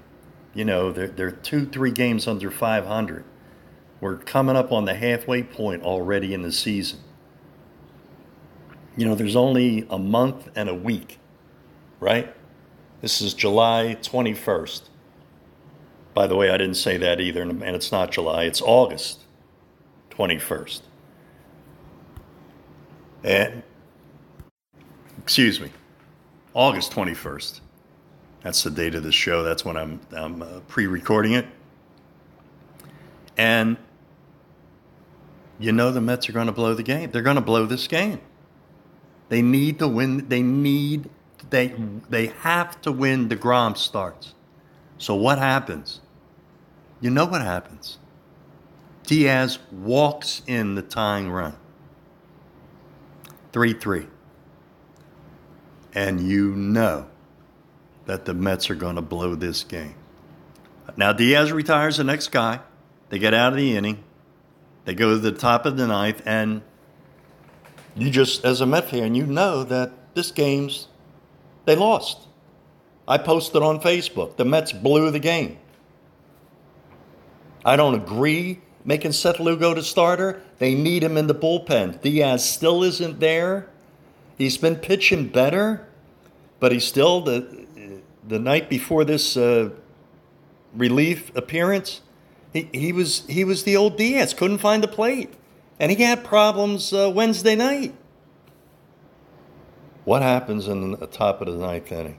You 0.54 0.66
know, 0.66 0.92
they're, 0.92 1.08
they're 1.08 1.32
two, 1.32 1.66
three 1.66 1.92
games 1.92 2.28
under 2.28 2.52
500. 2.52 3.26
We're 4.00 4.18
coming 4.18 4.56
up 4.56 4.72
on 4.72 4.86
the 4.86 4.94
halfway 4.94 5.42
point 5.42 5.82
already 5.82 6.32
in 6.32 6.44
the 6.44 6.52
season. 6.52 7.00
You 8.96 9.08
know, 9.08 9.16
there's 9.16 9.36
only 9.36 9.88
a 9.90 9.98
month 9.98 10.50
and 10.56 10.70
a 10.70 10.76
week, 10.76 11.18
right? 12.00 12.36
This 13.02 13.20
is 13.20 13.34
July 13.34 13.98
21st. 14.00 14.84
By 16.14 16.28
the 16.28 16.36
way, 16.36 16.52
I 16.52 16.58
didn't 16.58 16.76
say 16.76 16.98
that 16.98 17.20
either, 17.20 17.42
and 17.42 17.64
it's 17.64 17.92
not 17.92 18.12
July, 18.12 18.44
it's 18.44 18.62
August 18.62 19.22
21st. 20.12 20.82
And, 23.24 23.64
excuse 25.22 25.60
me, 25.60 25.70
August 26.54 26.92
21st. 26.92 27.62
That's 28.44 28.64
the 28.64 28.72
date 28.72 28.96
of 28.96 29.04
the 29.04 29.12
show. 29.12 29.44
That's 29.44 29.64
when 29.64 29.78
I'm, 29.78 30.00
I'm 30.12 30.42
uh, 30.42 30.62
pre 30.68 30.88
recording 30.88 31.34
it. 31.34 31.46
And 33.38 33.78
you 35.60 35.72
know 35.72 35.92
the 35.92 36.02
Mets 36.02 36.28
are 36.28 36.32
going 36.32 36.48
to 36.48 36.52
blow 36.52 36.74
the 36.74 36.84
game. 36.84 37.12
They're 37.12 37.22
going 37.22 37.36
to 37.36 37.42
blow 37.42 37.66
this 37.66 37.88
game. 37.88 38.20
They 39.30 39.42
need 39.42 39.80
to 39.80 39.88
win. 39.88 40.28
They 40.28 40.42
need, 40.42 41.10
they, 41.52 41.76
they 42.10 42.28
have 42.28 42.82
to 42.82 42.92
win 42.92 43.30
The 43.30 43.38
DeGrom 43.38 43.78
starts. 43.78 44.34
So 44.98 45.16
what 45.16 45.38
happens? 45.38 46.02
You 47.00 47.12
know 47.12 47.26
what 47.26 47.42
happens. 47.42 48.00
Diaz 49.04 49.60
walks 49.72 50.42
in 50.48 50.76
the 50.76 50.82
tying 50.82 51.30
run. 51.30 51.56
3 53.54 53.74
3. 53.74 54.08
And 55.94 56.22
you 56.22 56.56
know 56.56 57.08
that 58.06 58.26
the 58.26 58.34
Mets 58.34 58.70
are 58.70 58.76
going 58.76 58.96
to 58.96 59.02
blow 59.02 59.36
this 59.36 59.64
game. 59.64 59.96
Now, 60.98 61.14
Diaz 61.14 61.52
retires 61.52 61.98
the 61.98 62.04
next 62.04 62.30
guy. 62.30 62.60
They 63.10 63.20
get 63.20 63.34
out 63.34 63.54
of 63.54 63.58
the 63.58 63.76
inning. 63.76 64.04
They 64.86 64.94
go 64.94 65.12
to 65.12 65.18
the 65.18 65.32
top 65.32 65.66
of 65.66 65.78
the 65.78 65.88
ninth. 65.88 66.22
And 66.26 66.62
you 67.96 68.10
just, 68.10 68.46
as 68.46 68.62
a 68.62 68.66
Met 68.66 68.90
fan, 68.90 69.16
you 69.16 69.26
know 69.26 69.64
that 69.64 69.92
this 70.16 70.32
game's, 70.32 70.88
they 71.66 71.76
lost. 71.76 72.28
I 73.08 73.18
posted 73.18 73.62
on 73.62 73.82
Facebook. 73.82 74.38
The 74.38 74.46
Mets 74.46 74.72
blew 74.72 75.12
the 75.12 75.20
game. 75.20 75.58
I 77.64 77.76
don't 77.76 77.96
agree 77.96 78.62
making 78.84 79.12
Seth 79.12 79.40
Lugo 79.40 79.74
the 79.74 79.84
starter. 79.84 80.42
They 80.58 80.74
need 80.74 81.04
him 81.04 81.18
in 81.18 81.28
the 81.28 81.36
bullpen. 81.36 82.02
Diaz 82.02 82.50
still 82.50 82.84
isn't 82.84 83.20
there. 83.20 83.70
He's 84.42 84.58
been 84.58 84.78
pitching 84.78 85.28
better, 85.28 85.88
but 86.60 86.72
he's 86.72 86.84
still 86.84 87.22
the 87.22 87.68
the 88.28 88.40
night 88.40 88.72
before 88.72 89.06
this 89.06 89.38
uh, 89.38 89.70
relief 90.74 91.32
appearance. 91.36 92.02
He, 92.52 92.68
he 92.74 92.92
was 92.92 93.24
he 93.28 93.44
was 93.44 93.66
the 93.66 93.78
old 93.78 93.98
Diaz. 93.98 94.34
Couldn't 94.34 94.58
find 94.58 94.82
the 94.82 94.88
plate, 94.88 95.32
and 95.80 95.92
he 95.92 96.02
had 96.02 96.24
problems 96.24 96.92
uh, 96.92 97.12
Wednesday 97.14 97.56
night. 97.56 97.94
What 100.06 100.24
happens 100.24 100.68
in 100.68 100.94
the 100.94 101.06
top 101.06 101.42
of 101.42 101.46
the 101.46 101.54
ninth 101.54 101.92
inning? 101.92 102.18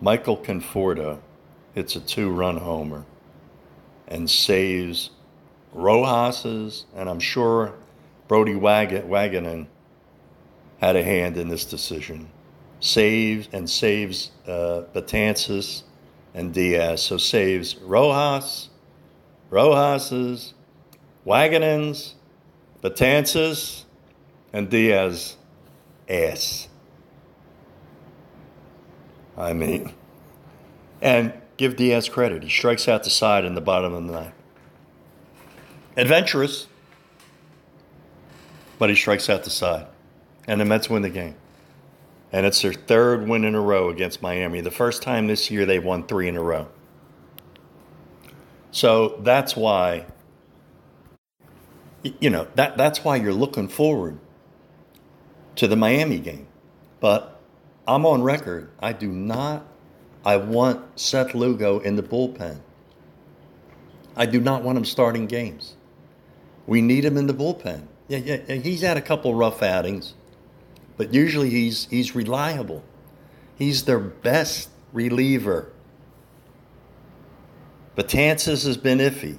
Michael 0.00 0.38
Conforto 0.38 1.18
hits 1.74 1.94
a 1.96 2.00
two 2.00 2.30
run 2.30 2.56
homer 2.56 3.04
and 4.08 4.30
saves 4.30 5.10
Rojas's, 5.74 6.86
and 6.96 7.10
I'm 7.10 7.20
sure 7.20 7.74
Brodie 8.26 8.54
Wagenen 8.54 9.66
had 10.84 10.96
a 10.96 11.02
hand 11.02 11.38
in 11.38 11.48
this 11.48 11.64
decision. 11.64 12.28
Saves 12.80 13.48
and 13.52 13.70
saves 13.70 14.30
uh, 14.46 14.82
Betances 14.94 15.82
and 16.34 16.52
Diaz. 16.52 17.02
So 17.02 17.16
saves 17.16 17.76
Rojas, 17.76 18.68
Rojas's, 19.50 20.52
Wagenen's, 21.24 22.16
Betances, 22.82 23.84
and 24.52 24.68
Diaz 24.68 25.36
ass. 26.06 26.68
I 29.38 29.54
mean, 29.54 29.94
and 31.00 31.32
give 31.56 31.76
Diaz 31.76 32.10
credit. 32.10 32.42
He 32.42 32.50
strikes 32.50 32.88
out 32.88 33.04
the 33.04 33.10
side 33.10 33.46
in 33.46 33.54
the 33.54 33.62
bottom 33.62 33.94
of 33.94 34.06
the 34.06 34.12
ninth. 34.12 34.34
Adventurous, 35.96 36.66
but 38.78 38.90
he 38.90 38.94
strikes 38.94 39.30
out 39.30 39.44
the 39.44 39.50
side. 39.50 39.86
And 40.46 40.60
the 40.60 40.64
Mets 40.64 40.90
win 40.90 41.02
the 41.02 41.10
game. 41.10 41.36
And 42.32 42.44
it's 42.44 42.62
their 42.62 42.72
third 42.72 43.28
win 43.28 43.44
in 43.44 43.54
a 43.54 43.60
row 43.60 43.88
against 43.88 44.20
Miami. 44.20 44.60
The 44.60 44.70
first 44.70 45.02
time 45.02 45.26
this 45.26 45.50
year 45.50 45.64
they 45.64 45.78
won 45.78 46.04
three 46.06 46.28
in 46.28 46.36
a 46.36 46.42
row. 46.42 46.68
So 48.70 49.20
that's 49.20 49.56
why, 49.56 50.06
you 52.02 52.28
know, 52.28 52.48
that, 52.56 52.76
that's 52.76 53.04
why 53.04 53.16
you're 53.16 53.32
looking 53.32 53.68
forward 53.68 54.18
to 55.56 55.68
the 55.68 55.76
Miami 55.76 56.18
game. 56.18 56.48
But 56.98 57.40
I'm 57.86 58.04
on 58.04 58.22
record. 58.22 58.70
I 58.80 58.92
do 58.92 59.08
not 59.08 59.64
I 60.24 60.38
want 60.38 60.98
Seth 60.98 61.34
Lugo 61.34 61.80
in 61.80 61.96
the 61.96 62.02
bullpen. 62.02 62.60
I 64.16 64.26
do 64.26 64.40
not 64.40 64.62
want 64.62 64.78
him 64.78 64.84
starting 64.84 65.26
games. 65.26 65.76
We 66.66 66.80
need 66.80 67.04
him 67.04 67.18
in 67.18 67.26
the 67.26 67.34
bullpen. 67.34 67.88
Yeah, 68.08 68.18
yeah, 68.18 68.54
he's 68.54 68.80
had 68.80 68.96
a 68.96 69.02
couple 69.02 69.34
rough 69.34 69.62
outings, 69.62 70.14
but 70.96 71.12
usually 71.12 71.50
he's 71.50 71.86
he's 71.86 72.14
reliable. 72.14 72.84
He's 73.56 73.84
their 73.84 73.98
best 73.98 74.70
reliever. 74.92 75.70
Betances 77.96 78.66
has 78.66 78.76
been 78.76 78.98
iffy. 78.98 79.38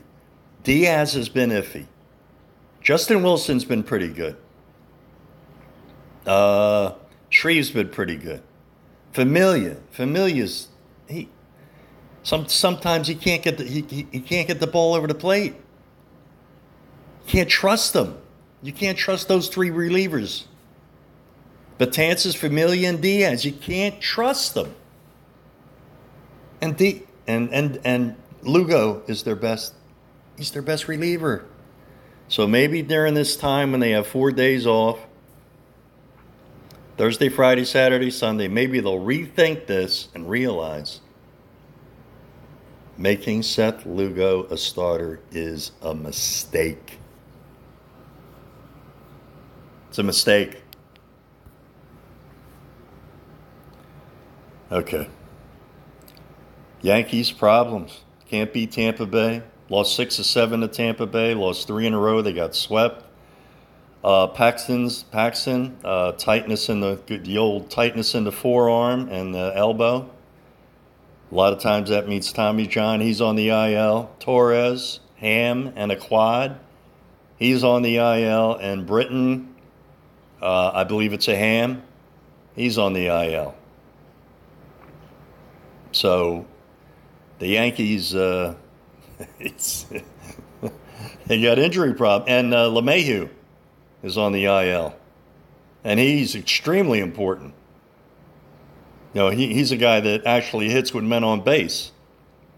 Diaz 0.63 1.13
has 1.13 1.29
been 1.29 1.49
iffy. 1.49 1.85
Justin 2.81 3.23
Wilson's 3.23 3.65
been 3.65 3.83
pretty 3.83 4.07
good. 4.09 4.37
Uh, 6.25 6.93
Shreve's 7.29 7.71
been 7.71 7.89
pretty 7.89 8.15
good. 8.15 8.41
Familia, 9.11 9.77
Familia's 9.91 10.69
he. 11.07 11.29
Some 12.23 12.47
sometimes 12.47 13.07
he 13.07 13.15
can't 13.15 13.43
get 13.43 13.57
the 13.57 13.65
he, 13.65 13.85
he, 13.87 14.07
he 14.11 14.19
can't 14.19 14.47
get 14.47 14.59
the 14.59 14.67
ball 14.67 14.93
over 14.93 15.07
the 15.07 15.15
plate. 15.15 15.53
You 17.25 17.31
can't 17.31 17.49
trust 17.49 17.93
them. 17.93 18.17
You 18.61 18.73
can't 18.73 18.97
trust 18.97 19.27
those 19.27 19.47
three 19.47 19.69
relievers. 19.69 20.45
Betances, 21.79 22.35
Familia, 22.35 22.89
and 22.89 23.01
Diaz. 23.01 23.45
You 23.45 23.51
can't 23.51 23.99
trust 23.99 24.53
them. 24.53 24.73
And 26.61 26.81
and 27.27 27.53
and 27.53 27.79
and 27.83 28.15
Lugo 28.43 29.03
is 29.07 29.23
their 29.23 29.35
best. 29.35 29.73
He's 30.37 30.51
their 30.51 30.61
best 30.61 30.87
reliever. 30.87 31.45
So 32.27 32.47
maybe 32.47 32.81
during 32.81 33.13
this 33.13 33.35
time 33.35 33.71
when 33.71 33.79
they 33.81 33.91
have 33.91 34.07
four 34.07 34.31
days 34.31 34.65
off, 34.65 34.99
Thursday, 36.97 37.29
Friday, 37.29 37.65
Saturday, 37.65 38.09
Sunday, 38.09 38.47
maybe 38.47 38.79
they'll 38.79 38.99
rethink 38.99 39.67
this 39.67 40.07
and 40.15 40.29
realize 40.29 41.01
making 42.97 43.43
Seth 43.43 43.85
Lugo 43.85 44.43
a 44.45 44.57
starter 44.57 45.19
is 45.31 45.71
a 45.81 45.93
mistake. 45.93 46.99
It's 49.89 49.99
a 49.99 50.03
mistake. 50.03 50.61
Okay. 54.71 55.07
Yankees 56.81 57.31
problems. 57.31 58.01
Can't 58.27 58.51
beat 58.51 58.71
Tampa 58.71 59.05
Bay. 59.05 59.43
Lost 59.69 59.95
six 59.95 60.19
or 60.19 60.23
seven 60.23 60.61
to 60.61 60.67
Tampa 60.67 61.05
Bay. 61.05 61.33
Lost 61.33 61.67
three 61.67 61.85
in 61.85 61.93
a 61.93 61.99
row. 61.99 62.21
They 62.21 62.33
got 62.33 62.55
swept. 62.55 63.03
Uh, 64.03 64.27
Paxton's 64.27 65.03
Paxton 65.03 65.77
uh, 65.83 66.11
tightness 66.13 66.69
in 66.69 66.79
the 66.79 66.99
the 67.07 67.39
old 67.39 67.71
tightness 67.71 68.13
in 68.13 68.23
the 68.23 68.31
forearm 68.31 69.09
and 69.09 69.33
the 69.33 69.51
elbow. 69.55 70.09
A 71.31 71.35
lot 71.35 71.53
of 71.53 71.59
times 71.59 71.89
that 71.89 72.07
means 72.07 72.31
Tommy 72.31 72.67
John. 72.67 73.01
He's 73.01 73.19
on 73.19 73.35
the 73.35 73.49
IL. 73.49 74.11
Torres, 74.19 74.99
ham, 75.17 75.73
and 75.75 75.91
a 75.91 75.95
quad. 75.95 76.59
He's 77.37 77.63
on 77.63 77.81
the 77.81 77.97
IL. 77.97 78.55
And 78.55 78.85
Britton, 78.85 79.55
uh, 80.41 80.71
I 80.73 80.83
believe 80.83 81.13
it's 81.13 81.27
a 81.27 81.35
ham. 81.35 81.81
He's 82.55 82.77
on 82.77 82.93
the 82.93 83.07
IL. 83.07 83.55
So 85.95 86.45
the 87.39 87.47
Yankees, 87.47 88.13
uh, 88.13 88.55
it's 89.39 89.85
they 91.27 91.41
got 91.41 91.57
injury 91.57 91.93
problem, 91.93 92.27
and 92.29 92.53
uh, 92.53 92.67
LeMahieu 92.67 93.29
is 94.03 94.17
on 94.17 94.33
the 94.33 94.43
IL, 94.43 94.93
and 95.85 95.97
he's 95.97 96.35
extremely 96.35 96.99
important. 96.99 97.53
You 99.13 99.21
know, 99.21 99.29
he, 99.29 99.53
he's 99.53 99.71
a 99.71 99.77
guy 99.77 100.01
that 100.01 100.25
actually 100.25 100.69
hits 100.69 100.93
with 100.93 101.05
men 101.05 101.23
on 101.23 101.45
base, 101.45 101.93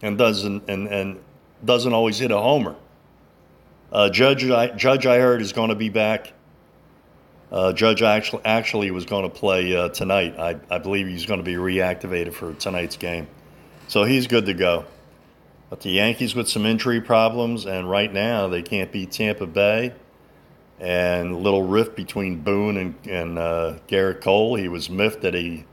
and 0.02 0.18
doesn't 0.18 0.68
and, 0.68 0.88
and 0.88 1.20
doesn't 1.64 1.92
always 1.92 2.18
hit 2.18 2.32
a 2.32 2.38
homer. 2.38 2.74
Uh, 3.92 4.10
Judge, 4.10 4.50
I, 4.50 4.66
Judge, 4.70 5.06
I 5.06 5.18
heard 5.18 5.42
is 5.42 5.52
going 5.52 5.68
to 5.68 5.76
be 5.76 5.90
back. 5.90 6.32
Uh, 7.50 7.72
Judge 7.72 8.02
actually 8.02 8.44
actually 8.44 8.90
was 8.90 9.04
going 9.06 9.22
to 9.22 9.30
play 9.30 9.74
uh, 9.74 9.88
tonight. 9.88 10.38
I, 10.38 10.58
I 10.70 10.78
believe 10.78 11.06
he's 11.06 11.26
going 11.26 11.38
to 11.38 11.44
be 11.44 11.54
reactivated 11.54 12.34
for 12.34 12.52
tonight's 12.54 12.96
game, 12.96 13.26
so 13.86 14.04
he's 14.04 14.26
good 14.26 14.46
to 14.46 14.54
go. 14.54 14.84
But 15.70 15.80
the 15.80 15.90
Yankees 15.90 16.34
with 16.34 16.48
some 16.48 16.66
injury 16.66 17.00
problems, 17.00 17.66
and 17.66 17.88
right 17.88 18.12
now 18.12 18.48
they 18.48 18.62
can't 18.62 18.90
beat 18.92 19.12
Tampa 19.12 19.46
Bay 19.46 19.94
and 20.80 21.32
a 21.32 21.36
little 21.36 21.62
rift 21.62 21.96
between 21.96 22.40
Boone 22.40 22.76
and, 22.76 22.94
and 23.06 23.38
uh, 23.38 23.78
Gerrit 23.88 24.20
Cole. 24.20 24.54
He 24.54 24.68
was 24.68 24.88
miffed 24.88 25.22
that 25.22 25.34
he 25.34 25.64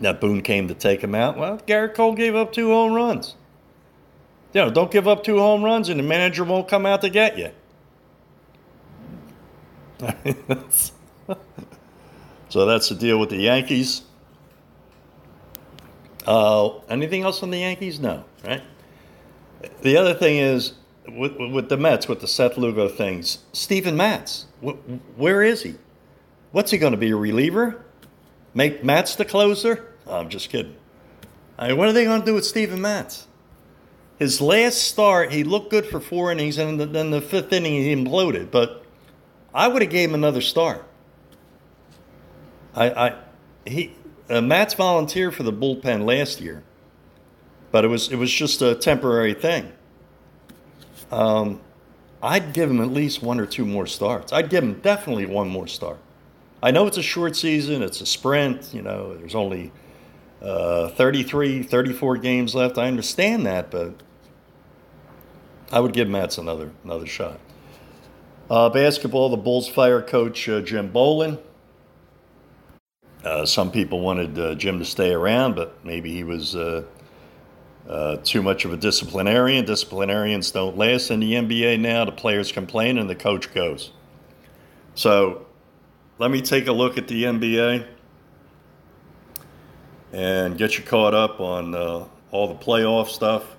that 0.00 0.20
Boone 0.20 0.42
came 0.42 0.68
to 0.68 0.74
take 0.74 1.02
him 1.02 1.14
out. 1.14 1.36
Well, 1.36 1.58
Gerrit 1.58 1.94
Cole 1.94 2.14
gave 2.14 2.34
up 2.34 2.52
two 2.52 2.68
home 2.68 2.92
runs. 2.92 3.36
You 4.52 4.62
know, 4.62 4.70
don't 4.70 4.90
give 4.90 5.06
up 5.06 5.24
two 5.24 5.38
home 5.38 5.64
runs, 5.64 5.88
and 5.88 5.98
the 5.98 6.04
manager 6.04 6.44
won't 6.44 6.68
come 6.68 6.86
out 6.86 7.00
to 7.02 7.10
get 7.10 7.38
you. 7.38 7.50
so 12.48 12.66
that's 12.66 12.88
the 12.88 12.94
deal 12.94 13.18
with 13.18 13.30
the 13.30 13.36
Yankees. 13.36 14.02
Uh, 16.26 16.78
anything 16.88 17.22
else 17.22 17.42
on 17.42 17.50
the 17.50 17.58
Yankees? 17.58 18.00
No, 18.00 18.24
right? 18.44 18.62
The 19.82 19.96
other 19.96 20.14
thing 20.14 20.38
is 20.38 20.74
with, 21.08 21.36
with 21.36 21.68
the 21.68 21.76
Mets, 21.76 22.08
with 22.08 22.20
the 22.20 22.28
Seth 22.28 22.56
Lugo 22.56 22.88
things, 22.88 23.38
Steven 23.52 23.96
Matz, 23.96 24.46
where 25.16 25.42
is 25.42 25.62
he? 25.62 25.76
What's 26.52 26.70
he 26.70 26.78
going 26.78 26.92
to 26.92 26.98
be, 26.98 27.10
a 27.10 27.16
reliever? 27.16 27.84
Make 28.54 28.84
Matz 28.84 29.16
the 29.16 29.24
closer? 29.24 29.92
Oh, 30.06 30.18
I'm 30.18 30.28
just 30.28 30.50
kidding. 30.50 30.76
I 31.58 31.68
mean, 31.68 31.76
what 31.76 31.88
are 31.88 31.92
they 31.92 32.04
going 32.04 32.20
to 32.20 32.26
do 32.26 32.34
with 32.34 32.46
Steven 32.46 32.80
Matz? 32.80 33.26
His 34.18 34.40
last 34.40 34.78
start, 34.78 35.32
he 35.32 35.42
looked 35.44 35.70
good 35.70 35.86
for 35.86 36.00
four 36.00 36.30
innings, 36.30 36.56
and 36.58 36.80
then 36.80 37.10
the 37.10 37.20
fifth 37.20 37.52
inning 37.52 37.72
he 37.72 37.94
imploded. 37.94 38.50
But 38.50 38.83
I 39.54 39.68
would 39.68 39.82
have 39.82 39.90
gave 39.90 40.08
him 40.08 40.14
another 40.14 40.40
start. 40.40 40.84
I, 42.74 42.90
I 42.90 43.16
he 43.64 43.94
uh, 44.28 44.40
Matz 44.40 44.74
volunteered 44.74 45.34
for 45.34 45.44
the 45.44 45.52
bullpen 45.52 46.04
last 46.04 46.40
year, 46.40 46.64
but 47.70 47.84
it 47.84 47.88
was 47.88 48.10
it 48.10 48.16
was 48.16 48.32
just 48.32 48.60
a 48.62 48.74
temporary 48.74 49.34
thing. 49.34 49.72
Um, 51.12 51.60
I'd 52.22 52.52
give 52.52 52.70
him 52.70 52.80
at 52.80 52.88
least 52.88 53.22
one 53.22 53.38
or 53.38 53.46
two 53.46 53.64
more 53.64 53.86
starts. 53.86 54.32
I'd 54.32 54.48
give 54.48 54.64
him 54.64 54.80
definitely 54.80 55.26
one 55.26 55.48
more 55.48 55.68
start. 55.68 55.98
I 56.62 56.70
know 56.70 56.86
it's 56.86 56.96
a 56.96 57.02
short 57.02 57.36
season, 57.36 57.82
it's 57.82 58.00
a 58.00 58.06
sprint, 58.06 58.72
you 58.72 58.80
know, 58.80 59.14
there's 59.14 59.34
only 59.34 59.70
uh, 60.40 60.88
33, 60.88 61.62
34 61.62 62.16
games 62.16 62.54
left. 62.54 62.78
I 62.78 62.86
understand 62.86 63.44
that, 63.44 63.70
but 63.70 64.02
I 65.70 65.80
would 65.80 65.92
give 65.92 66.08
Matz 66.08 66.38
another 66.38 66.72
another 66.82 67.06
shot. 67.06 67.38
Uh, 68.50 68.68
basketball, 68.68 69.30
the 69.30 69.38
Bulls 69.38 69.68
fire 69.68 70.02
coach 70.02 70.48
uh, 70.50 70.60
Jim 70.60 70.92
Boylen. 70.92 71.40
Uh, 73.24 73.46
some 73.46 73.70
people 73.70 74.00
wanted 74.00 74.38
uh, 74.38 74.54
Jim 74.54 74.78
to 74.78 74.84
stay 74.84 75.12
around, 75.12 75.54
but 75.54 75.82
maybe 75.82 76.12
he 76.12 76.24
was 76.24 76.54
uh, 76.54 76.84
uh, 77.88 78.16
too 78.22 78.42
much 78.42 78.66
of 78.66 78.72
a 78.72 78.76
disciplinarian. 78.76 79.64
Disciplinarians 79.64 80.50
don't 80.50 80.76
last 80.76 81.10
in 81.10 81.20
the 81.20 81.32
NBA 81.32 81.80
now. 81.80 82.04
The 82.04 82.12
players 82.12 82.52
complain 82.52 82.98
and 82.98 83.08
the 83.08 83.14
coach 83.14 83.52
goes. 83.54 83.92
So 84.94 85.46
let 86.18 86.30
me 86.30 86.42
take 86.42 86.66
a 86.66 86.72
look 86.72 86.98
at 86.98 87.08
the 87.08 87.24
NBA 87.24 87.86
and 90.12 90.58
get 90.58 90.76
you 90.76 90.84
caught 90.84 91.14
up 91.14 91.40
on 91.40 91.74
all 92.30 92.48
the 92.48 92.54
playoff 92.54 93.08
stuff. 93.08 93.56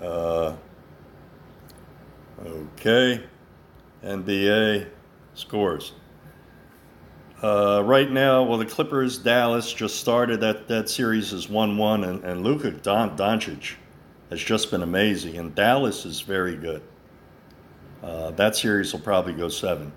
Uh, 0.00 0.56
okay, 4.04 4.12
NBA 4.12 4.88
scores. 5.34 5.92
Uh, 7.42 7.82
right 7.86 8.10
now, 8.10 8.42
well, 8.42 8.58
the 8.58 8.66
Clippers, 8.66 9.16
Dallas 9.16 9.72
just 9.72 9.98
started. 9.98 10.40
That 10.40 10.68
that 10.68 10.90
series 10.90 11.32
is 11.32 11.48
one-one, 11.48 12.04
and, 12.04 12.22
and 12.22 12.44
Luka 12.44 12.70
Don, 12.70 13.16
Doncic 13.16 13.74
has 14.28 14.42
just 14.42 14.70
been 14.70 14.82
amazing, 14.82 15.38
and 15.38 15.54
Dallas 15.54 16.04
is 16.04 16.20
very 16.20 16.56
good. 16.56 16.82
Uh, 18.02 18.30
that 18.32 18.56
series 18.56 18.92
will 18.92 19.00
probably 19.00 19.32
go 19.32 19.48
seven. 19.48 19.92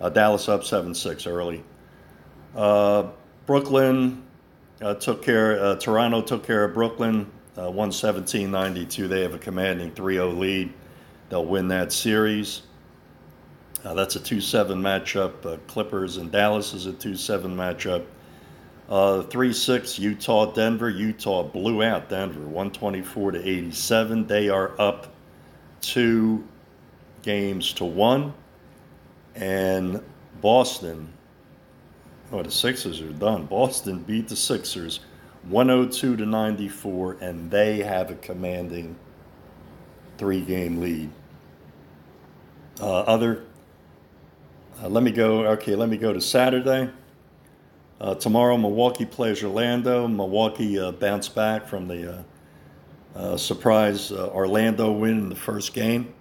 Uh, 0.00 0.08
Dallas 0.08 0.48
up 0.48 0.64
seven-six 0.64 1.26
early. 1.26 1.62
Uh, 2.56 3.08
Brooklyn 3.46 4.22
uh, 4.82 4.94
took 4.94 5.22
care. 5.22 5.60
Uh, 5.62 5.76
Toronto 5.76 6.20
took 6.20 6.44
care 6.44 6.64
of 6.64 6.74
Brooklyn, 6.74 7.30
uh, 7.56 7.62
117-92. 7.62 9.08
They 9.08 9.22
have 9.22 9.34
a 9.34 9.38
commanding 9.38 9.92
3-0 9.92 10.38
lead. 10.38 10.72
They'll 11.28 11.44
win 11.46 11.68
that 11.68 11.92
series. 11.92 12.62
Uh, 13.84 13.94
that's 13.94 14.16
a 14.16 14.20
2 14.20 14.40
7 14.40 14.80
matchup. 14.80 15.44
Uh, 15.46 15.56
Clippers 15.68 16.16
and 16.16 16.30
Dallas 16.30 16.74
is 16.74 16.86
a 16.86 16.92
2 16.92 17.16
7 17.16 17.54
matchup. 17.54 18.04
Uh, 18.88 19.22
3 19.22 19.52
6, 19.52 19.98
Utah, 19.98 20.46
Denver. 20.52 20.88
Utah 20.88 21.42
blew 21.42 21.82
out 21.82 22.08
Denver 22.08 22.40
124 22.40 23.32
to 23.32 23.48
87. 23.48 24.26
They 24.26 24.48
are 24.48 24.80
up 24.80 25.14
two 25.80 26.44
games 27.22 27.72
to 27.74 27.84
one. 27.84 28.32
And 29.34 30.02
Boston, 30.40 31.12
oh, 32.32 32.42
the 32.42 32.50
Sixers 32.50 33.00
are 33.00 33.12
done. 33.12 33.46
Boston 33.46 34.00
beat 34.00 34.28
the 34.28 34.36
Sixers 34.36 35.00
102 35.48 36.16
to 36.16 36.26
94, 36.26 37.18
and 37.20 37.50
they 37.50 37.78
have 37.78 38.10
a 38.10 38.14
commanding 38.16 38.96
three 40.16 40.40
game 40.40 40.80
lead. 40.80 41.10
Uh, 42.80 43.00
other, 43.00 43.44
uh, 44.82 44.88
let 44.88 45.02
me 45.02 45.10
go, 45.10 45.46
okay, 45.46 45.74
let 45.74 45.88
me 45.88 45.96
go 45.96 46.12
to 46.12 46.20
Saturday. 46.20 46.90
Uh, 48.00 48.14
tomorrow, 48.14 48.56
Milwaukee 48.56 49.04
plays 49.04 49.42
Orlando. 49.42 50.06
Milwaukee 50.06 50.78
uh, 50.78 50.92
bounced 50.92 51.34
back 51.34 51.66
from 51.66 51.88
the 51.88 52.18
uh, 52.18 52.22
uh, 53.16 53.36
surprise 53.36 54.12
Orlando 54.12 54.92
win 54.92 55.18
in 55.18 55.28
the 55.28 55.34
first 55.34 55.74
game. 55.74 56.14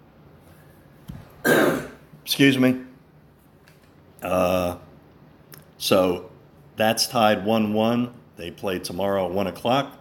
Excuse 2.26 2.58
me. 2.58 2.82
so 5.78 6.32
that's 6.76 7.08
tied 7.08 7.46
1 7.46 7.74
1. 7.74 8.14
They 8.38 8.52
play 8.52 8.80
tomorrow 8.80 9.26
at 9.26 9.32
1 9.32 9.48
o'clock. 9.48 10.00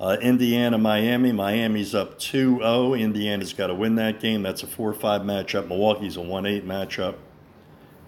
Uh, 0.00 0.16
Indiana, 0.20 0.78
Miami. 0.78 1.32
Miami's 1.32 1.94
up 1.94 2.18
2 2.18 2.58
0. 2.58 2.94
Indiana's 2.94 3.52
got 3.52 3.68
to 3.68 3.74
win 3.74 3.96
that 3.96 4.20
game. 4.20 4.42
That's 4.42 4.62
a 4.62 4.66
4 4.66 4.94
5 4.94 5.22
matchup. 5.22 5.68
Milwaukee's 5.68 6.16
a 6.16 6.20
1 6.20 6.46
8 6.46 6.66
matchup. 6.66 7.16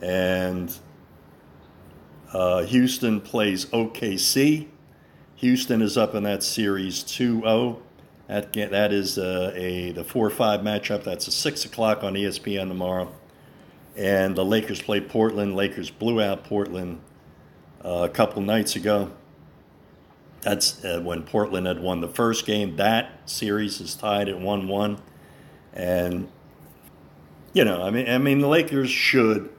And 0.00 0.74
uh, 2.32 2.62
Houston 2.64 3.20
plays 3.20 3.66
OKC. 3.66 4.68
Houston 5.36 5.82
is 5.82 5.96
up 5.96 6.14
in 6.14 6.22
that 6.24 6.42
series 6.42 7.02
2 7.02 7.40
0. 7.40 7.82
That, 8.28 8.52
that 8.52 8.92
is 8.92 9.18
uh, 9.18 9.52
a 9.54 9.92
the 9.92 10.04
4 10.04 10.30
5 10.30 10.60
matchup. 10.60 11.02
That's 11.02 11.26
a 11.26 11.32
6 11.32 11.64
o'clock 11.64 12.04
on 12.04 12.14
ESPN 12.14 12.68
tomorrow. 12.68 13.12
And 13.96 14.36
the 14.36 14.44
Lakers 14.44 14.80
play 14.80 15.00
Portland. 15.00 15.56
Lakers 15.56 15.90
blew 15.90 16.20
out 16.20 16.44
Portland 16.44 17.00
uh, 17.84 18.02
a 18.04 18.08
couple 18.08 18.42
nights 18.42 18.76
ago. 18.76 19.10
That's 20.42 20.84
uh, 20.84 21.00
when 21.02 21.22
Portland 21.22 21.66
had 21.66 21.80
won 21.80 22.00
the 22.00 22.08
first 22.08 22.46
game. 22.46 22.76
That 22.76 23.28
series 23.28 23.80
is 23.80 23.94
tied 23.94 24.28
at 24.28 24.40
one-one, 24.40 25.02
and 25.74 26.28
you 27.52 27.64
know, 27.64 27.82
I 27.82 27.90
mean, 27.90 28.08
I 28.08 28.16
mean, 28.18 28.38
the 28.38 28.48
Lakers 28.48 28.90
should 28.90 29.50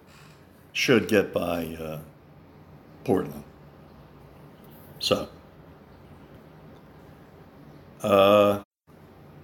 should 0.73 1.07
get 1.07 1.34
by 1.34 1.75
uh, 1.75 1.99
Portland. 3.03 3.43
So, 4.99 5.27
uh, 8.01 8.62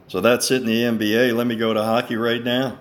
so 0.07 0.21
that's 0.21 0.51
it 0.51 0.61
in 0.61 0.67
the 0.67 1.05
NBA. 1.05 1.35
Let 1.35 1.47
me 1.47 1.55
go 1.55 1.73
to 1.73 1.83
hockey 1.83 2.15
right 2.15 2.43
now. 2.43 2.79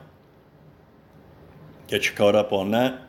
Get 1.88 2.06
you 2.06 2.12
caught 2.12 2.35
up 2.35 2.52
on 2.52 2.72
that, 2.72 3.02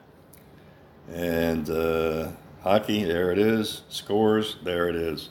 and 1.11 1.69
uh, 1.69 2.29
hockey. 2.61 3.03
There 3.03 3.31
it 3.31 3.39
is. 3.39 3.81
Scores. 3.89 4.57
There 4.63 4.87
it 4.87 4.95
is. 4.95 5.29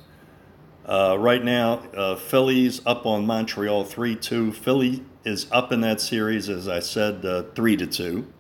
Uh, 0.85 1.17
right 1.19 1.43
now, 1.43 1.83
uh, 1.97 2.15
Philly's 2.15 2.81
up 2.87 3.07
on 3.07 3.27
Montreal 3.27 3.85
3 3.85 4.15
2. 4.15 4.53
Philly 4.53 5.05
is 5.25 5.49
up 5.51 5.73
in 5.73 5.81
that 5.81 6.01
series, 6.01 6.49
as 6.49 6.69
I 6.69 6.79
said, 6.79 7.25
uh, 7.25 7.43
3 7.55 7.77
to 7.79 7.87
2. 7.87 8.33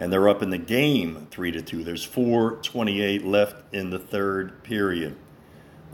And 0.00 0.12
they're 0.12 0.28
up 0.28 0.42
in 0.42 0.50
the 0.50 0.58
game 0.58 1.28
3 1.30 1.52
to 1.52 1.62
2. 1.62 1.84
There's 1.84 2.04
4.28 2.04 3.24
left 3.24 3.72
in 3.72 3.90
the 3.90 3.98
third 3.98 4.64
period. 4.64 5.14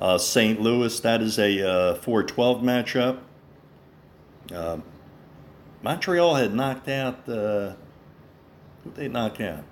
Uh, 0.00 0.16
St. 0.16 0.60
Louis, 0.60 0.98
that 1.00 1.20
is 1.20 1.38
a 1.38 1.68
uh, 1.68 1.94
4 1.96 2.22
12 2.22 2.62
matchup. 2.62 3.18
Um, 4.54 4.84
Montreal 5.82 6.36
had 6.36 6.54
knocked 6.54 6.88
out. 6.88 7.28
Uh, 7.28 7.74
who 8.84 8.92
they 8.94 9.08
knock 9.08 9.40
out? 9.40 9.64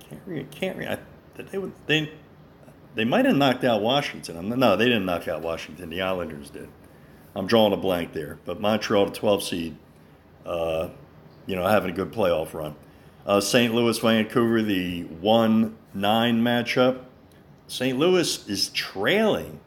Can't 0.00 0.22
read. 0.26 0.50
Can't 0.50 0.78
read. 0.78 0.88
I, 0.88 1.42
they, 1.42 1.70
they 1.86 2.12
they 2.94 3.04
might 3.04 3.24
have 3.24 3.36
knocked 3.36 3.64
out 3.64 3.82
Washington. 3.82 4.48
No, 4.48 4.76
they 4.76 4.86
didn't 4.86 5.06
knock 5.06 5.28
out 5.28 5.42
Washington. 5.42 5.90
The 5.90 6.02
Islanders 6.02 6.50
did. 6.50 6.68
I'm 7.34 7.46
drawing 7.46 7.72
a 7.72 7.76
blank 7.76 8.12
there. 8.12 8.38
But 8.44 8.60
Montreal, 8.60 9.06
the 9.06 9.12
12 9.12 9.42
seed, 9.42 9.76
uh, 10.44 10.88
you 11.46 11.56
know, 11.56 11.66
having 11.66 11.90
a 11.90 11.94
good 11.94 12.12
playoff 12.12 12.54
run. 12.54 12.74
Uh, 13.24 13.40
St. 13.40 13.74
Louis, 13.74 13.98
Vancouver, 13.98 14.62
the 14.62 15.04
1 15.04 15.76
9 15.94 16.42
matchup. 16.42 17.04
St. 17.68 17.98
Louis 17.98 18.48
is 18.48 18.68
trailing 18.70 19.60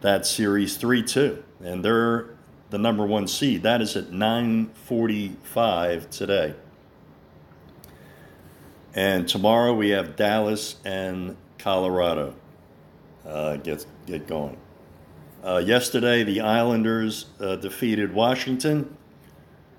that 0.00 0.26
series 0.26 0.76
3 0.76 1.02
2, 1.02 1.42
and 1.62 1.84
they're 1.84 2.36
the 2.70 2.78
number 2.78 3.06
one 3.06 3.28
seed. 3.28 3.62
That 3.62 3.80
is 3.80 3.96
at 3.96 4.10
9:45 4.10 6.10
today. 6.10 6.54
And 8.94 9.28
tomorrow 9.28 9.74
we 9.74 9.90
have 9.90 10.16
Dallas 10.16 10.76
and 10.84 11.36
Colorado 11.58 12.34
uh, 13.26 13.56
get, 13.56 13.84
get 14.06 14.26
going. 14.26 14.56
Uh, 15.44 15.58
yesterday, 15.58 16.24
the 16.24 16.40
Islanders 16.40 17.26
uh, 17.38 17.56
defeated 17.56 18.14
Washington 18.14 18.95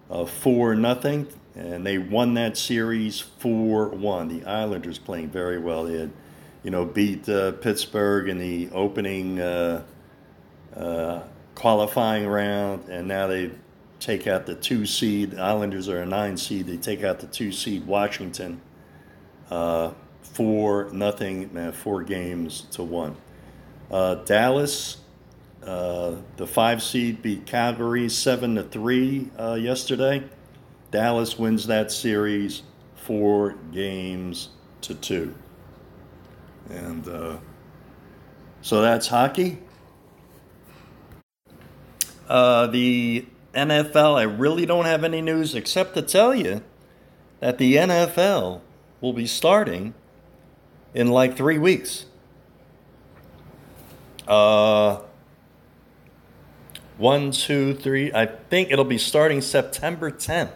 uh, 0.10 0.26
4 0.26 0.76
nothing, 0.76 1.28
and 1.56 1.86
they 1.86 1.98
won 1.98 2.34
that 2.36 2.58
series 2.58 3.20
4 3.20 3.90
1. 3.90 4.28
The 4.28 4.46
Islanders 4.46 5.00
playing 5.00 5.30
very 5.30 5.60
well. 5.60 5.86
They 5.86 6.00
had, 6.00 6.12
you 6.64 6.72
know, 6.72 6.86
beat 6.86 7.28
uh, 7.28 7.54
Pittsburgh 7.54 8.30
in 8.30 8.38
the 8.38 8.70
opening 8.72 9.40
uh, 9.40 9.84
qualifying 11.56 12.28
round, 12.28 12.88
and 12.88 13.08
now 13.08 13.28
they 13.28 13.52
take 14.00 14.28
out 14.28 14.46
the 14.46 14.56
two 14.56 14.86
seed. 14.86 15.32
The 15.32 15.42
Islanders 15.42 15.90
are 15.90 16.02
a 16.02 16.06
nine 16.06 16.38
seed. 16.38 16.68
They 16.68 16.78
take 16.78 17.04
out 17.04 17.20
the 17.20 17.28
two 17.28 17.52
seed 17.52 17.88
Washington. 17.88 18.62
Uh, 19.50 19.94
four 20.22 20.90
nothing, 20.92 21.58
uh, 21.58 21.72
four 21.72 22.04
games 22.04 22.62
to 22.72 22.84
one. 22.84 23.16
Uh, 23.90 24.16
Dallas, 24.16 24.98
uh, 25.64 26.16
the 26.38 26.48
five 26.48 26.82
seed 26.82 27.22
beat 27.22 27.46
Calgary 27.46 28.10
seven 28.10 28.56
to 28.56 28.64
three 28.64 29.30
uh, 29.40 29.56
yesterday. 29.56 30.24
Dallas 30.92 31.38
wins 31.38 31.68
that 31.68 31.92
series 31.92 32.64
four 32.96 33.56
games 33.72 34.50
to 34.82 34.96
two, 34.96 35.36
and 36.70 37.08
uh, 37.08 37.38
so 38.62 38.82
that's 38.82 39.08
hockey. 39.08 39.60
Uh, 42.28 42.68
the 42.68 43.26
NFL, 43.54 44.20
I 44.20 44.24
really 44.24 44.66
don't 44.66 44.86
have 44.86 45.04
any 45.04 45.22
news 45.22 45.56
except 45.56 45.96
to 45.96 46.02
tell 46.02 46.36
you 46.36 46.62
that 47.40 47.58
the 47.58 47.76
NFL 47.76 48.62
will 49.02 49.14
be 49.14 49.26
starting 49.26 49.94
in 50.94 51.08
like 51.08 51.38
three 51.38 51.58
weeks. 51.58 52.06
Uh, 54.28 55.00
one, 56.98 57.32
two, 57.32 57.74
three. 57.74 58.12
I 58.14 58.26
think 58.26 58.72
it'll 58.72 58.86
be 58.86 58.98
starting 58.98 59.42
September 59.42 60.12
10th. 60.12 60.52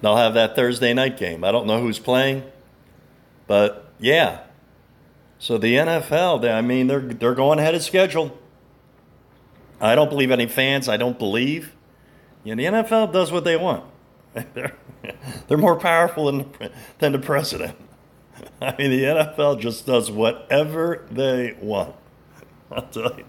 They'll 0.00 0.16
have 0.16 0.34
that 0.34 0.54
Thursday 0.54 0.94
night 0.94 1.16
game. 1.16 1.44
I 1.44 1.52
don't 1.52 1.66
know 1.66 1.80
who's 1.80 1.98
playing, 1.98 2.44
but 3.46 3.90
yeah. 3.98 4.42
So 5.38 5.58
the 5.58 5.74
NFL, 5.74 6.48
I 6.50 6.60
mean, 6.60 6.86
they're 6.86 7.00
they're 7.00 7.34
going 7.34 7.58
ahead 7.58 7.74
of 7.74 7.82
schedule. 7.82 8.36
I 9.80 9.94
don't 9.94 10.08
believe 10.08 10.30
any 10.30 10.46
fans. 10.46 10.88
I 10.88 10.96
don't 10.96 11.18
believe. 11.18 11.74
You 12.44 12.54
know, 12.54 12.70
the 12.70 12.78
NFL 12.78 13.12
does 13.12 13.30
what 13.30 13.44
they 13.44 13.56
want. 13.56 13.84
they're, 14.54 14.74
they're 15.46 15.58
more 15.58 15.76
powerful 15.76 16.26
than, 16.26 16.50
than 16.98 17.12
the 17.12 17.18
president. 17.18 17.76
I 18.60 18.74
mean, 18.76 18.90
the 18.90 19.02
NFL 19.02 19.60
just 19.60 19.86
does 19.86 20.10
whatever 20.10 21.06
they 21.10 21.56
want. 21.60 21.94
I'll 22.72 22.82
tell 22.82 23.16
you. 23.16 23.24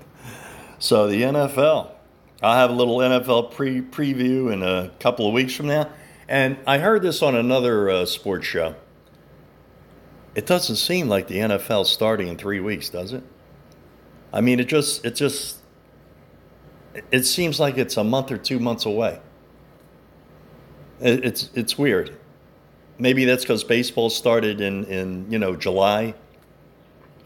So 0.79 1.07
the 1.07 1.21
NFL, 1.21 1.91
I'll 2.41 2.55
have 2.55 2.69
a 2.69 2.73
little 2.73 2.97
NFL 2.97 3.51
pre 3.51 3.81
preview 3.81 4.51
in 4.51 4.63
a 4.63 4.91
couple 4.99 5.27
of 5.27 5.33
weeks 5.33 5.53
from 5.53 5.67
now. 5.67 5.89
And 6.27 6.57
I 6.65 6.77
heard 6.79 7.01
this 7.01 7.21
on 7.21 7.35
another 7.35 7.89
uh, 7.89 8.05
sports 8.05 8.45
show. 8.47 8.75
It 10.35 10.45
doesn't 10.45 10.77
seem 10.77 11.07
like 11.07 11.27
the 11.27 11.37
NFL 11.37 11.85
starting 11.85 12.27
in 12.27 12.37
three 12.37 12.59
weeks, 12.59 12.89
does 12.89 13.13
it? 13.13 13.23
I 14.31 14.41
mean, 14.41 14.59
it 14.59 14.67
just 14.67 15.05
it 15.05 15.15
just 15.15 15.57
it 17.11 17.25
seems 17.25 17.59
like 17.59 17.77
it's 17.77 17.97
a 17.97 18.03
month 18.03 18.31
or 18.31 18.37
two 18.37 18.59
months 18.59 18.85
away. 18.85 19.19
It, 21.01 21.25
it's 21.25 21.49
it's 21.55 21.77
weird 21.77 22.15
maybe 22.99 23.25
that's 23.25 23.43
because 23.43 23.63
baseball 23.63 24.09
started 24.09 24.61
in, 24.61 24.83
in, 24.85 25.31
you 25.31 25.39
know, 25.39 25.55
July, 25.55 26.13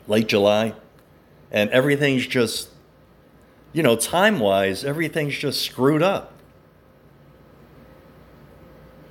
late 0.07 0.27
July, 0.27 0.73
and 1.51 1.69
everything's 1.71 2.25
just, 2.25 2.69
you 3.73 3.83
know, 3.83 3.95
time 3.95 4.39
wise, 4.39 4.85
everything's 4.85 5.37
just 5.37 5.61
screwed 5.61 6.03
up. 6.03 6.31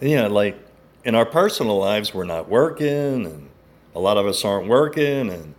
You 0.00 0.16
know, 0.16 0.28
like 0.28 0.56
in 1.04 1.14
our 1.14 1.26
personal 1.26 1.78
lives, 1.78 2.14
we're 2.14 2.24
not 2.24 2.48
working, 2.48 3.26
and 3.26 3.50
a 3.94 4.00
lot 4.00 4.16
of 4.16 4.26
us 4.26 4.44
aren't 4.44 4.68
working, 4.68 5.30
and, 5.30 5.54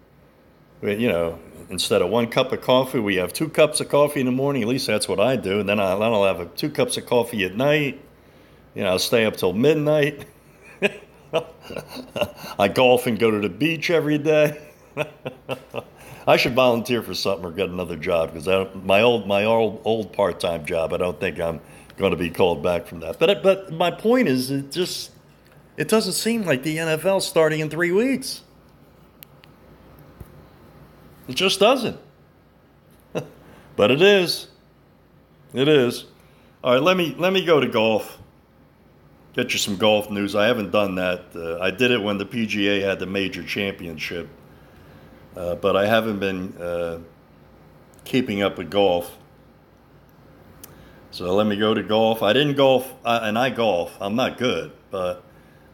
you 0.82 1.08
know, 1.08 1.40
instead 1.70 2.02
of 2.02 2.10
one 2.10 2.28
cup 2.28 2.52
of 2.52 2.62
coffee, 2.62 3.00
we 3.00 3.16
have 3.16 3.34
two 3.34 3.50
cups 3.50 3.80
of 3.80 3.90
coffee 3.90 4.20
in 4.20 4.26
the 4.26 4.32
morning. 4.32 4.62
At 4.62 4.68
least 4.68 4.88
that's 4.88 5.08
what 5.08 5.20
I 5.20 5.36
do. 5.36 5.60
And 5.60 5.68
then 5.68 5.80
I'll, 5.80 6.02
I'll 6.02 6.36
have 6.36 6.56
two 6.56 6.70
cups 6.70 6.98
of 6.98 7.06
coffee 7.06 7.44
at 7.46 7.56
night. 7.56 8.02
You 8.76 8.84
know, 8.84 8.90
I'll 8.90 9.00
stay 9.00 9.26
up 9.26 9.38
till 9.38 9.54
midnight. 9.54 10.26
I 12.60 12.68
golf 12.68 13.08
and 13.08 13.18
go 13.18 13.32
to 13.32 13.40
the 13.40 13.50
beach 13.50 13.90
every 13.90 14.18
day. 14.18 14.62
I 16.26 16.38
should 16.38 16.56
volunteer 16.56 17.02
for 17.02 17.14
something 17.14 17.46
or 17.46 17.52
get 17.52 17.70
another 17.70 17.98
job 17.98 18.34
because 18.34 18.48
my 18.76 19.02
old 19.02 19.28
my 19.28 19.46
old 19.46 19.82
old 19.84 20.14
part 20.14 20.40
time 20.40 20.66
job. 20.66 20.94
I 20.94 20.98
don't 20.98 21.20
think 21.20 21.40
I'm 21.40 21.60
going 21.98 22.12
to 22.12 22.18
be 22.18 22.30
called 22.30 22.64
back 22.64 22.88
from 22.88 23.02
that. 23.02 23.20
But 23.20 23.44
but 23.44 23.72
my 23.72 23.92
point 23.92 24.28
is, 24.28 24.50
it 24.52 24.72
just 24.72 25.12
it 25.78 25.88
doesn't 25.88 26.14
seem 26.14 26.44
like 26.44 26.64
the 26.64 26.78
NFL 26.78 27.22
starting 27.22 27.60
in 27.60 27.70
three 27.70 27.92
weeks. 27.92 28.42
It 31.28 31.36
just 31.36 31.60
doesn't. 31.60 32.00
but 33.76 33.92
it 33.92 34.02
is. 34.02 34.48
It 35.54 35.68
is. 35.68 36.06
All 36.64 36.74
right, 36.74 36.82
let 36.82 36.98
me 36.98 37.16
let 37.18 37.34
me 37.34 37.46
go 37.46 37.60
to 37.60 37.68
golf. 37.68 38.20
Get 39.34 39.52
you 39.52 39.60
some 39.60 39.78
golf 39.78 40.12
news. 40.12 40.36
I 40.36 40.46
haven't 40.46 40.72
done 40.72 40.96
that. 40.96 41.26
Uh, 41.36 41.60
I 41.60 41.72
did 41.72 41.92
it 41.92 42.02
when 42.02 42.18
the 42.18 42.26
PGA 42.26 42.82
had 42.82 43.00
the 43.00 43.08
major 43.08 43.44
championship, 43.44 44.30
uh, 45.36 45.56
but 45.56 45.76
I 45.76 45.88
haven't 45.88 46.20
been 46.20 46.58
uh, 46.58 47.00
keeping 48.04 48.42
up 48.42 48.58
with 48.58 48.70
golf. 48.70 49.18
So 51.12 51.34
let 51.36 51.46
me 51.46 51.56
go 51.56 51.74
to 51.74 51.84
golf. 51.84 52.24
I 52.24 52.34
didn't 52.34 52.56
golf, 52.56 52.92
and 53.06 53.38
I 53.38 53.50
golf. 53.52 53.96
I'm 54.02 54.16
not 54.16 54.38
good, 54.38 54.72
but 54.90 55.24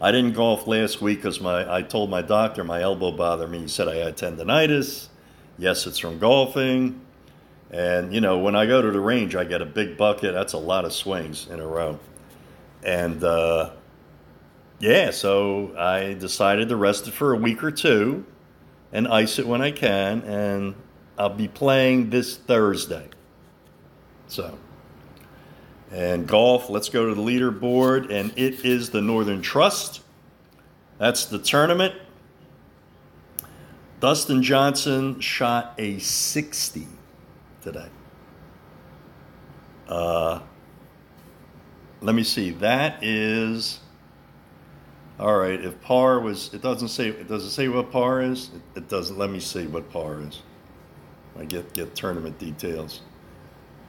I 0.01 0.11
didn't 0.11 0.33
golf 0.33 0.67
last 0.67 1.01
week 1.01 1.19
because 1.19 1.39
my 1.39 1.71
I 1.73 1.81
told 1.81 2.09
my 2.09 2.21
doctor 2.21 2.63
my 2.63 2.81
elbow 2.81 3.11
bothered 3.11 3.49
me. 3.49 3.59
He 3.59 3.67
said 3.67 3.87
I 3.87 3.95
had 3.95 4.17
tendonitis. 4.17 5.07
Yes, 5.57 5.87
it's 5.87 5.97
from 5.97 6.19
golfing. 6.19 7.01
And, 7.71 8.13
you 8.13 8.21
know, 8.21 8.39
when 8.39 8.55
I 8.55 8.65
go 8.65 8.81
to 8.81 8.89
the 8.89 8.99
range, 8.99 9.35
I 9.35 9.43
get 9.43 9.61
a 9.61 9.65
big 9.65 9.97
bucket. 9.97 10.33
That's 10.33 10.53
a 10.53 10.57
lot 10.57 10.85
of 10.85 10.93
swings 10.93 11.47
in 11.47 11.59
a 11.59 11.67
row. 11.67 11.99
And, 12.83 13.23
uh, 13.23 13.71
yeah, 14.79 15.11
so 15.11 15.75
I 15.77 16.13
decided 16.13 16.69
to 16.69 16.77
rest 16.77 17.07
it 17.07 17.11
for 17.11 17.33
a 17.33 17.37
week 17.37 17.63
or 17.63 17.71
two 17.71 18.25
and 18.91 19.07
ice 19.07 19.39
it 19.39 19.47
when 19.47 19.61
I 19.61 19.71
can. 19.71 20.21
And 20.21 20.75
I'll 21.17 21.29
be 21.29 21.47
playing 21.47 22.09
this 22.09 22.37
Thursday. 22.37 23.07
So, 24.27 24.57
and 25.91 26.27
golf, 26.27 26.69
let's 26.69 26.89
go 26.89 27.07
to 27.07 27.15
the 27.15 27.21
leaderboard. 27.21 28.11
And 28.11 28.31
it 28.37 28.65
is 28.65 28.89
the 28.89 29.01
Northern 29.01 29.41
Trust. 29.41 30.01
That's 30.97 31.25
the 31.25 31.39
tournament. 31.39 31.95
Dustin 33.99 34.41
Johnson 34.41 35.19
shot 35.19 35.73
a 35.77 35.99
60 35.99 36.87
today. 37.61 37.89
Uh, 39.87 40.39
let 42.01 42.15
me 42.15 42.23
see. 42.23 42.51
That 42.51 43.03
is 43.03 43.79
all 45.19 45.37
right. 45.37 45.59
If 45.59 45.79
par 45.81 46.19
was, 46.19 46.53
it 46.53 46.61
doesn't 46.61 46.87
say. 46.87 47.09
It 47.09 47.27
doesn't 47.27 47.49
say 47.49 47.67
what 47.67 47.91
par 47.91 48.21
is. 48.21 48.51
It, 48.55 48.79
it 48.79 48.89
doesn't. 48.89 49.17
Let 49.17 49.29
me 49.29 49.39
see 49.39 49.67
what 49.67 49.91
par 49.91 50.21
is. 50.21 50.41
I 51.37 51.45
get 51.45 51.73
get 51.73 51.93
tournament 51.95 52.39
details. 52.39 53.01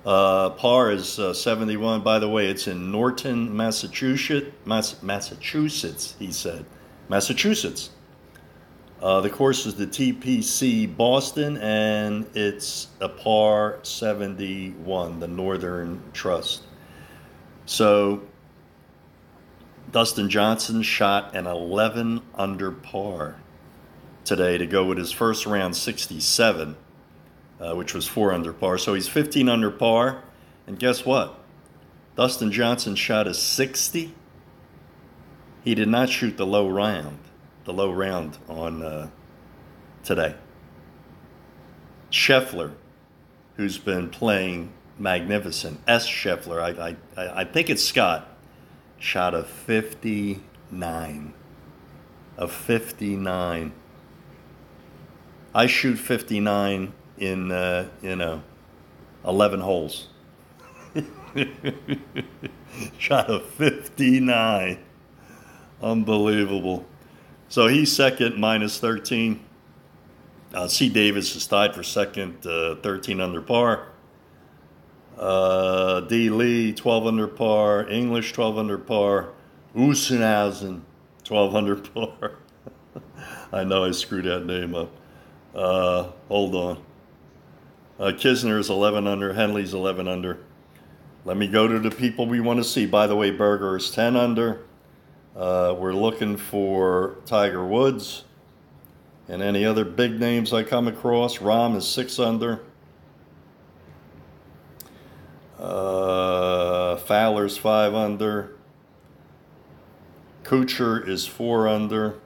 Uh, 0.05 0.51
par 0.51 0.90
is 0.90 1.19
uh, 1.19 1.33
71. 1.35 2.01
By 2.01 2.19
the 2.19 2.29
way, 2.29 2.49
it's 2.49 2.66
in 2.66 2.90
Norton, 2.90 3.55
Massachusetts. 3.55 4.51
Mass- 4.64 5.03
Massachusetts, 5.03 6.16
he 6.19 6.33
said. 6.33 6.64
Massachusetts. 7.09 7.90
Uh, 9.03 9.21
the 9.21 9.31
course 9.31 9.64
is 9.66 9.75
the 9.75 9.87
TPC 9.87 10.95
Boston, 10.95 11.57
and 11.59 12.27
it's 12.35 12.88
a 13.01 13.09
par 13.09 13.79
71, 13.83 15.21
the 15.21 15.29
Northern 15.29 16.03
Trust. 16.12 16.64
So 17.64 18.23
Dustin 19.92 20.31
Johnson 20.31 20.83
shot 20.83 21.35
an 21.35 21.46
11 21.46 22.22
under 22.35 22.70
par 22.70 23.37
today 24.24 24.59
to 24.59 24.66
go 24.66 24.85
with 24.85 24.98
his 24.98 25.11
first 25.11 25.46
round 25.46 25.76
67, 25.76 26.76
uh, 27.61 27.74
which 27.74 27.94
was 27.94 28.07
four 28.07 28.33
under 28.33 28.53
par. 28.53 28.79
So 28.79 28.94
he's 28.94 29.09
15 29.09 29.48
under 29.48 29.70
par. 29.70 30.22
And 30.66 30.79
guess 30.79 31.05
what? 31.05 31.38
Dustin 32.16 32.53
Johnson 32.53 32.94
shot 32.94 33.26
a 33.26 33.35
60. 33.35 34.14
He 35.64 35.74
did 35.74 35.88
not 35.88 36.09
shoot 36.09 36.37
the 36.37 36.46
low 36.46 36.68
round 36.68 37.18
the 37.64 37.72
low 37.72 37.92
round 37.92 38.37
on 38.48 38.83
uh, 38.83 39.09
today. 40.03 40.35
Scheffler, 42.11 42.72
who's 43.57 43.79
been 43.79 44.11
playing 44.11 44.72
magnificent. 44.98 45.81
S. 45.87 46.09
Scheffler, 46.09 46.61
I, 46.61 46.96
I, 47.16 47.40
I 47.42 47.44
think 47.44 47.70
it's 47.70 47.85
Scott, 47.85 48.29
shot 49.01 49.35
a 49.35 49.43
59. 49.43 51.35
A 52.37 52.47
59. 52.47 53.73
I 55.53 55.67
shoot 55.67 55.97
59 55.97 56.93
in, 57.19 57.51
uh, 57.51 57.89
you 58.01 58.15
know, 58.15 58.43
11 59.25 59.61
holes. 59.61 60.07
shot 62.99 63.29
a 63.29 63.41
59. 63.41 64.79
Unbelievable. 65.83 66.85
So 67.49 67.67
he's 67.67 67.93
second, 67.95 68.37
minus 68.37 68.79
13. 68.79 69.45
Uh, 70.53 70.69
C. 70.69 70.89
Davis 70.89 71.35
is 71.35 71.47
tied 71.47 71.75
for 71.75 71.83
second, 71.83 72.47
uh, 72.47 72.77
13 72.77 73.21
under 73.21 73.41
par. 73.41 73.89
Uh, 75.21 76.01
D. 76.01 76.31
Lee, 76.31 76.73
12 76.73 77.07
under 77.07 77.29
par. 77.29 77.87
English, 77.91 78.33
12 78.33 78.57
under 78.57 78.79
par. 78.79 79.35
Usenhausen, 79.77 80.81
12 81.25 81.55
under 81.55 81.77
par. 81.77 82.39
I 83.53 83.63
know 83.65 83.85
I 83.85 83.91
screwed 83.91 84.25
that 84.25 84.47
name 84.47 84.75
up. 84.75 84.91
Uh, 85.55 86.09
hold 86.29 86.55
on. 86.55 86.83
Uh, 87.99 88.13
Kisner 88.13 88.59
is 88.59 88.71
11 88.71 89.07
under. 89.07 89.35
Henley's 89.35 89.75
11 89.75 90.09
under. 90.09 90.39
Let 91.27 91.37
me 91.37 91.49
go 91.49 91.69
to 91.69 91.79
the 91.79 91.91
people 91.91 92.25
we 92.25 92.41
want 92.41 92.59
to 92.59 92.65
see. 92.65 92.87
By 92.87 93.07
the 93.07 93.15
way, 93.15 93.31
Berger 93.31 93.77
is 93.77 93.91
10 93.91 94.17
under. 94.17 94.63
Uh, 95.37 95.77
we're 95.79 95.93
looking 95.93 96.39
for 96.39 97.17
Tiger 97.27 97.65
Woods 97.65 98.25
and 99.29 99.43
any 99.43 99.67
other 99.67 99.85
big 99.85 100.19
names 100.19 100.55
I 100.55 100.63
come 100.63 100.89
across. 100.89 101.37
Rahm 101.39 101.77
is 101.77 101.87
six 101.87 102.19
under. 102.19 102.63
Uh, 105.61 106.96
Fowler's 106.96 107.59
five 107.59 107.94
under. 107.94 108.57
Kuchar 110.42 111.07
is 111.07 111.27
four 111.27 111.68
under. 111.68 112.18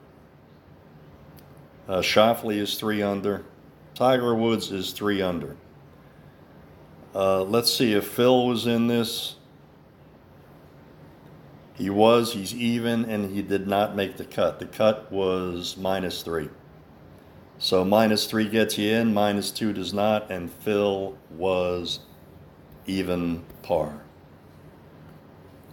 Uh, 1.89 1.99
Schauffele 1.99 2.57
is 2.57 2.77
three 2.77 3.03
under. 3.03 3.45
Tiger 3.95 4.35
Woods 4.35 4.71
is 4.71 4.93
three 4.93 5.21
under. 5.21 5.57
Uh, 7.13 7.43
let's 7.43 7.75
see 7.75 7.93
if 7.93 8.07
Phil 8.07 8.47
was 8.47 8.67
in 8.67 8.87
this. 8.87 9.35
He 11.75 11.91
was, 11.91 12.35
he's 12.35 12.55
even, 12.55 13.05
and 13.05 13.35
he 13.35 13.43
did 13.43 13.67
not 13.67 13.97
make 13.97 14.17
the 14.17 14.25
cut. 14.25 14.61
The 14.61 14.67
cut 14.67 15.11
was 15.11 15.77
minus 15.77 16.23
three. 16.23 16.51
So 17.59 17.85
minus 17.85 18.27
three 18.27 18.49
gets 18.49 18.79
you 18.79 18.93
in, 18.93 19.13
minus 19.13 19.51
two 19.51 19.73
does 19.73 19.93
not, 19.93 20.31
and 20.31 20.53
Phil 20.53 21.19
was 21.31 22.01
even 22.87 23.45
par. 23.63 24.03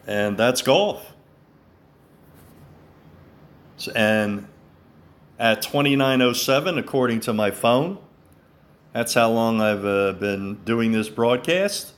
And 0.08 0.38
that's 0.38 0.62
golf. 0.62 1.13
And 3.95 4.47
at 5.39 5.62
2907, 5.62 6.78
according 6.78 7.21
to 7.21 7.34
my 7.34 7.52
phone, 7.52 7.97
that's 8.93 9.13
how 9.13 9.30
long 9.32 9.62
I've 9.62 9.86
uh, 9.86 10.13
been 10.13 10.56
doing 10.65 10.91
this 10.91 11.10
broadcast. 11.10 11.93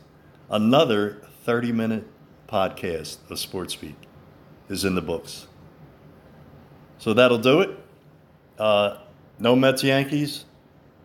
Another 0.49 1.21
30 1.43 1.71
minute 1.71 2.08
podcast 2.47 3.17
of 3.30 3.39
Sports 3.39 3.73
Speak 3.73 3.95
is 4.69 4.86
in 4.86 4.95
the 4.95 5.02
books. 5.02 5.47
So 6.99 7.13
that'll 7.13 7.39
do 7.39 7.62
it. 7.62 7.78
Uh, 8.58 8.97
no 9.39 9.56
Mets 9.56 9.84
Yankees. 9.84 10.45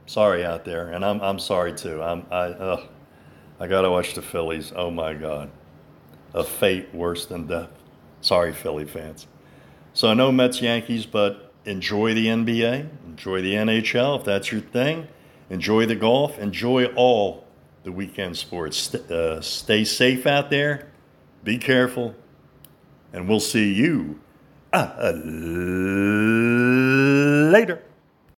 Sorry 0.06 0.44
out 0.44 0.64
there, 0.64 0.88
and 0.88 1.04
I'm 1.04 1.20
I'm 1.20 1.38
sorry 1.38 1.72
too. 1.72 2.02
I'm 2.02 2.24
I 2.30 2.44
uh, 2.46 2.86
I 3.60 3.66
gotta 3.66 3.90
watch 3.90 4.14
the 4.14 4.22
Phillies. 4.22 4.72
Oh 4.74 4.90
my 4.90 5.14
God, 5.14 5.50
a 6.34 6.44
fate 6.44 6.94
worse 6.94 7.26
than 7.26 7.46
death. 7.46 7.70
Sorry, 8.20 8.52
Philly 8.52 8.84
fans. 8.84 9.26
So 9.94 10.08
I 10.08 10.14
know 10.14 10.30
Mets 10.30 10.60
Yankees, 10.60 11.06
but 11.06 11.52
enjoy 11.64 12.14
the 12.14 12.26
NBA, 12.26 12.88
enjoy 13.06 13.42
the 13.42 13.54
NHL 13.54 14.18
if 14.18 14.24
that's 14.24 14.52
your 14.52 14.60
thing. 14.60 15.08
Enjoy 15.50 15.86
the 15.86 15.96
golf. 15.96 16.38
Enjoy 16.38 16.86
all 16.94 17.44
the 17.84 17.92
weekend 17.92 18.36
sports. 18.36 18.94
Uh, 18.94 19.40
stay 19.40 19.84
safe 19.84 20.26
out 20.26 20.50
there. 20.50 20.90
Be 21.42 21.56
careful, 21.56 22.14
and 23.12 23.28
we'll 23.28 23.40
see 23.40 23.72
you 23.72 24.20
uh, 24.72 25.12
later. 27.50 27.82